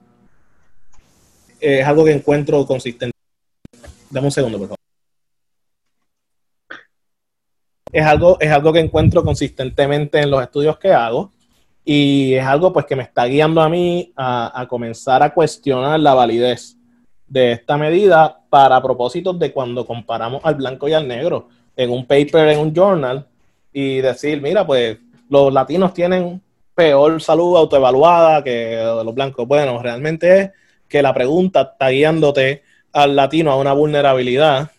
[1.64, 3.14] es algo que encuentro consistente.
[4.30, 4.78] Segundo, por favor.
[7.92, 11.32] Es algo, es algo que encuentro consistentemente en los estudios que hago
[11.86, 16.14] y es algo pues que me está guiando a mí a comenzar a cuestionar la
[16.14, 16.78] validez
[17.28, 22.06] de esta medida para propósitos de cuando comparamos al blanco y al negro en un
[22.06, 23.28] paper, en un journal,
[23.72, 25.00] y decir, mira, pues
[25.30, 26.40] los latinos tienen
[26.76, 29.48] peor salud autoevaluada que los blancos.
[29.48, 30.52] Bueno, realmente es
[30.94, 34.70] que la pregunta está guiándote al latino a una vulnerabilidad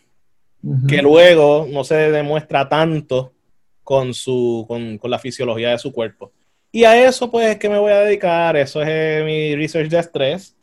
[0.86, 3.32] que luego no se demuestra tanto
[3.82, 6.30] con, su, con, con, la fisiología de su cuerpo.
[6.70, 8.56] Y a eso, pues, es que me voy a dedicar.
[8.56, 10.56] Eso es mi research de estrés.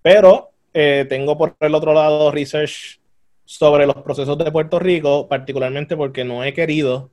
[0.00, 2.98] Pero eh, tengo por el otro lado research
[3.44, 7.10] sobre los procesos de Puerto Rico, particularmente porque no he querido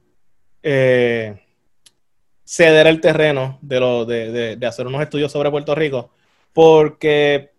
[0.63, 1.41] eh,
[2.45, 6.11] ceder el terreno de, lo, de, de, hacer unos estudios sobre Puerto Rico,
[6.53, 7.50] porque,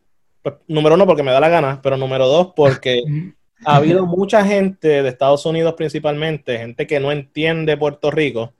[0.42, 3.02] pues, número uno, porque me da la gana, pero número dos, porque
[3.64, 8.52] ha habido mucha gente de Estados Unidos principalmente, gente que no entiende Puerto Rico,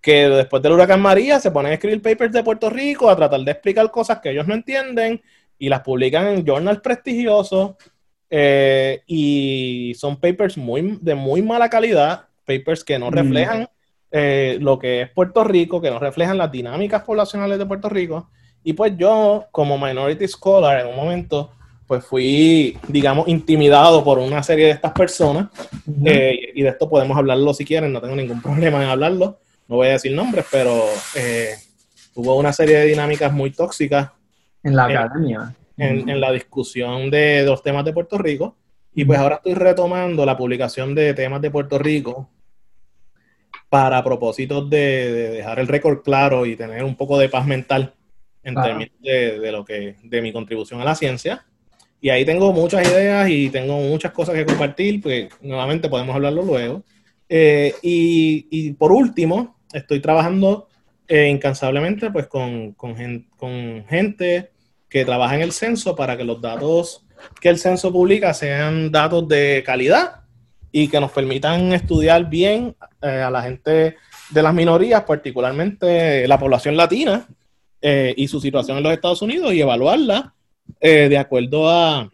[0.00, 3.40] que después del huracán María se ponen a escribir papers de Puerto Rico, a tratar
[3.40, 5.22] de explicar cosas que ellos no entienden
[5.58, 7.74] y las publican en journals prestigiosos
[8.30, 13.12] eh, y son papers muy, de muy mala calidad, papers que no mm.
[13.12, 13.68] reflejan
[14.10, 18.30] eh, lo que es Puerto Rico, que no reflejan las dinámicas poblacionales de Puerto Rico.
[18.62, 21.50] Y pues yo, como minority scholar, en un momento,
[21.86, 25.48] pues fui, digamos, intimidado por una serie de estas personas.
[26.04, 29.38] Eh, y de esto podemos hablarlo si quieren, no tengo ningún problema en hablarlo.
[29.66, 30.84] No voy a decir nombres, pero
[32.14, 34.10] hubo una serie de dinámicas muy tóxicas
[34.62, 35.54] en la academia.
[35.76, 38.56] en, la discusión de, los temas de Puerto Rico.
[38.94, 42.28] Y pues ahora estoy retomando la publicación de temas de Puerto Rico
[43.68, 47.94] para propósitos de, dejar el récord claro y tener un poco de paz mental
[48.42, 51.46] en términos de, lo que, de mi contribución a la ciencia.
[52.00, 56.42] Y ahí tengo muchas ideas y tengo muchas cosas que compartir, pues nuevamente podemos hablarlo
[56.42, 56.82] luego.
[57.28, 60.68] Eh, y, por último, estoy trabajando
[61.06, 62.94] eh, incansablemente pues con, con,
[63.36, 64.50] con, gente
[64.88, 67.06] que trabaja en el censo para que los datos
[67.40, 70.22] que el censo publica sean datos de calidad
[70.72, 73.96] y que nos permitan estudiar bien eh, a la gente
[74.30, 77.26] de las minorías, particularmente la población latina
[77.82, 80.34] y su situación en los Estados Unidos y evaluarla
[80.80, 82.12] eh, de acuerdo a,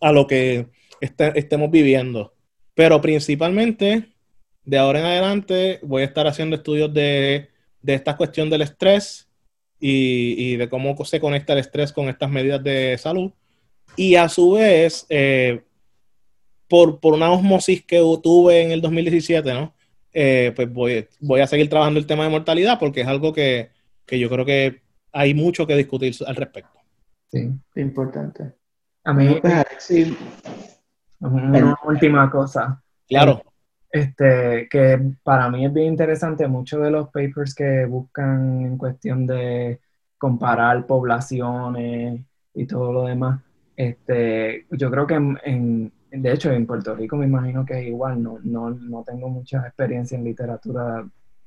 [0.00, 0.68] a lo que
[1.00, 2.34] este, estemos viviendo.
[2.74, 4.08] Pero principalmente,
[4.64, 7.50] de ahora en adelante, voy a estar haciendo estudios de,
[7.82, 9.28] de esta cuestión del estrés
[9.78, 13.32] y, y, de cómo se conecta el estrés con estas medidas de salud.
[13.96, 15.62] Y a su vez, eh,
[16.68, 19.74] por, por, una osmosis que tuve en el 2017, ¿no?
[20.12, 23.70] Eh, pues voy, voy, a seguir trabajando el tema de mortalidad porque es algo que,
[24.06, 24.82] que yo creo que
[25.12, 26.78] hay mucho que discutir al respecto.
[27.28, 28.52] Sí, importante.
[29.04, 29.40] A mí,
[29.78, 30.16] sí.
[31.20, 32.82] Una última cosa.
[33.08, 33.42] Claro.
[33.90, 39.26] Este, que para mí es bien interesante, muchos de los papers que buscan en cuestión
[39.26, 39.80] de
[40.18, 42.20] comparar poblaciones
[42.52, 43.40] y todo lo demás,
[43.76, 48.22] este, yo creo que en, de hecho en Puerto Rico me imagino que es igual,
[48.22, 51.06] no, no, no tengo mucha experiencia en literatura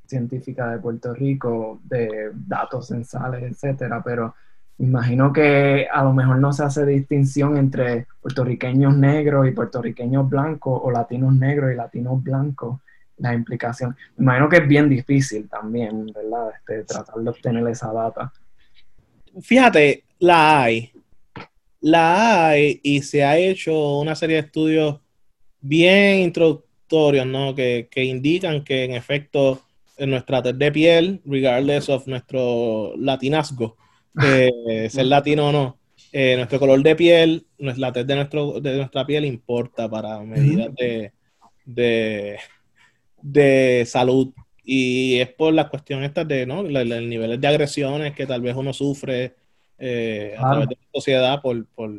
[0.09, 4.33] científica de Puerto Rico, de datos censales, etcétera, pero
[4.79, 10.81] imagino que a lo mejor no se hace distinción entre puertorriqueños negros y puertorriqueños blancos
[10.83, 12.79] o latinos negros y latinos blancos.
[13.17, 13.97] La implicación.
[14.15, 16.51] Me imagino que es bien difícil también, ¿verdad?
[16.57, 18.31] Este, tratar de obtener esa data.
[19.41, 20.93] Fíjate, la hay.
[21.81, 25.01] La hay y se ha hecho una serie de estudios
[25.59, 27.53] bien introductorios, ¿no?
[27.53, 29.59] Que, que indican que en efecto
[29.99, 33.77] en nuestra tez de piel, regardless of nuestro latinazgo,
[34.23, 35.77] eh, ser latino o no,
[36.11, 40.69] eh, nuestro color de piel, la tez de, nuestro, de nuestra piel importa para medidas
[40.75, 41.11] de,
[43.21, 44.33] de, salud.
[44.63, 46.63] Y es por las cuestiones estas de, ¿no?
[46.63, 49.35] Los, niveles de agresiones que tal vez uno sufre
[49.77, 51.91] eh, a través de la sociedad por, por,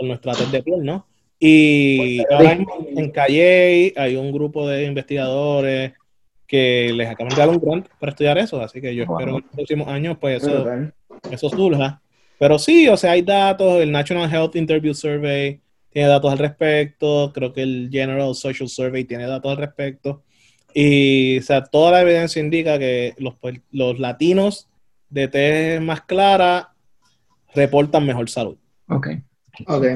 [0.00, 1.06] nuestra tez de piel, ¿no?
[1.38, 5.92] Y ahora en Calle hay un grupo de investigadores
[6.52, 9.24] que les acaban de dar un grant para estudiar eso, así que yo espero que
[9.24, 10.66] en los próximos años pues eso,
[11.30, 12.02] eso surja.
[12.38, 17.32] Pero sí, o sea, hay datos, el National Health Interview Survey tiene datos al respecto,
[17.32, 20.24] creo que el General Social Survey tiene datos al respecto.
[20.74, 24.68] Y, o sea, toda la evidencia indica que los, pues, los latinos
[25.08, 26.74] de tez más clara
[27.54, 28.58] reportan mejor salud.
[28.88, 29.08] Ok.
[29.68, 29.86] Ok.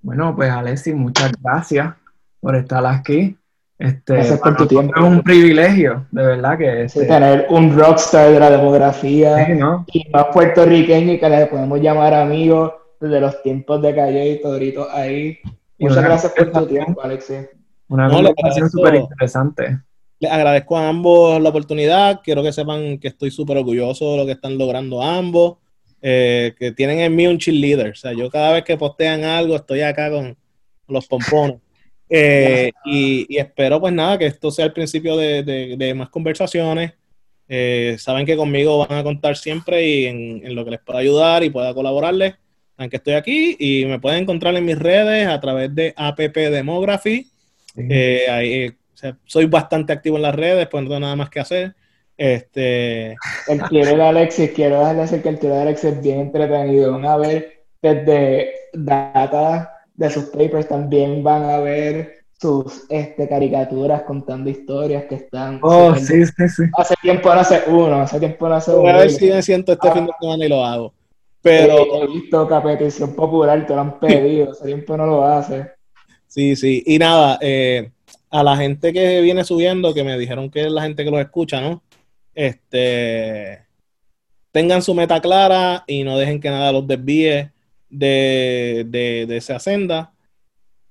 [0.00, 1.92] Bueno, pues Alessi, muchas gracias
[2.38, 3.36] por estar aquí.
[3.78, 4.92] Este, Gracias por tu tiempo.
[4.96, 9.48] Es un privilegio, de verdad que este, tener un rockstar de la demografía
[9.92, 14.40] y más puertorriqueño y que le podemos llamar amigos desde los tiempos de Calle y
[14.40, 15.38] Todrito ahí.
[15.78, 17.48] Muchas gracias por tu tiempo, Alexis.
[17.88, 19.78] Una conversación súper interesante.
[20.20, 22.20] Les agradezco a ambos la oportunidad.
[22.22, 25.56] Quiero que sepan que estoy súper orgulloso de lo que están logrando ambos.
[26.00, 27.90] Eh, que tienen en mí un cheerleader.
[27.90, 30.36] O sea, yo cada vez que postean algo estoy acá con
[30.86, 31.63] los pompones.
[32.08, 36.92] Eh, y, espero pues nada, que esto sea el principio de, más conversaciones.
[37.48, 41.44] Eh, saben que conmigo van a contar siempre y en, lo que les pueda ayudar
[41.44, 42.34] y pueda colaborarles,
[42.76, 47.30] aunque estoy aquí y me pueden encontrar en mis redes a través de APP Demography.
[47.76, 48.72] Eh,
[49.24, 51.74] soy bastante activo en las redes, pues no tengo nada más que hacer.
[52.16, 53.16] Este...
[53.48, 56.94] El tiro de Alexis, quiero dejarle decir que el tiro de Alexis es bien entretenido.
[56.94, 57.44] Una vez
[57.82, 65.14] desde data de sus papers también van a ver sus este, caricaturas contando historias que
[65.14, 65.60] están.
[65.62, 66.62] Oh, sí, sí, sí.
[66.76, 68.88] Hace tiempo no hace uno, hace tiempo no hace uno.
[68.90, 70.16] A ver si me siento este fin de ah.
[70.20, 70.92] semana y lo hago.
[71.40, 72.02] Pero.
[72.02, 75.70] he visto que a petición popular te lo han pedido, hace tiempo no lo hace.
[76.26, 76.82] Sí, sí.
[76.84, 77.90] Y nada, eh,
[78.30, 81.20] a la gente que viene subiendo, que me dijeron que es la gente que los
[81.20, 81.82] escucha, ¿no?
[82.34, 83.62] Este.
[84.50, 87.53] Tengan su meta clara y no dejen que nada los desvíe
[87.98, 90.12] de, esa senda.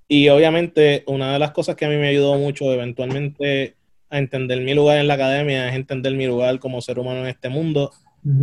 [0.07, 3.75] Y obviamente una de las cosas que a mí me ayudó mucho eventualmente
[4.09, 7.27] a entender mi lugar en la academia es entender mi lugar como ser humano en
[7.27, 7.91] este mundo.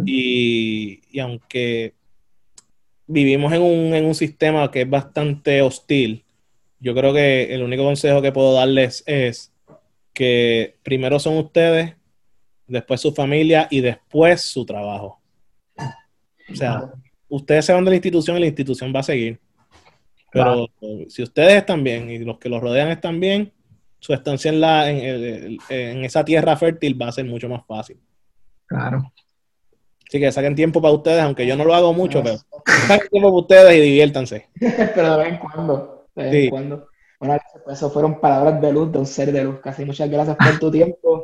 [0.04, 1.94] y, aunque
[3.06, 6.24] vivimos en un, en un sistema que es bastante hostil,
[6.80, 9.52] yo creo que el único consejo que puedo darles es
[10.12, 11.94] que primero son ustedes,
[12.66, 15.20] después su familia y después su trabajo.
[16.50, 16.92] O sea,
[17.30, 19.40] ustedes se van de la institución y la institución va a seguir.
[20.32, 20.66] Pero
[21.08, 23.52] si ustedes están bien y los que los rodean están bien,
[23.98, 27.98] su estancia en, la, en, en, esa tierra fértil va a ser mucho más fácil.
[28.66, 29.12] Claro.
[30.08, 32.36] Así que saquen tiempo para ustedes, aunque yo no lo hago mucho, pero
[32.86, 34.48] saquen tiempo para ustedes y diviértanse.
[34.94, 36.88] pero de vez en cuando, de vez en cuando.
[37.20, 39.60] Bueno, pues eso fueron palabras de luz de un ser de luz.
[39.60, 41.19] Casi muchas gracias por tu tiempo.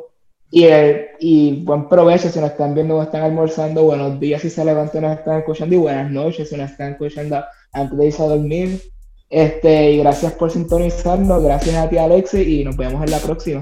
[0.49, 3.83] Y, eh, y buen provecho si nos están viendo o están almorzando.
[3.83, 5.75] Buenos días si se levantan y nos están escuchando.
[5.75, 7.43] Y buenas noches si nos están escuchando
[7.73, 8.81] antes de irse a dormir.
[9.29, 11.43] Este, y gracias por sintonizarnos.
[11.43, 12.61] Gracias a ti, Alexi.
[12.61, 13.61] Y nos vemos en la próxima.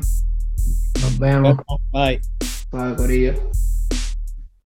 [1.02, 1.58] Nos vemos.
[1.92, 2.22] Bye.
[2.72, 3.34] Bye, Corillo.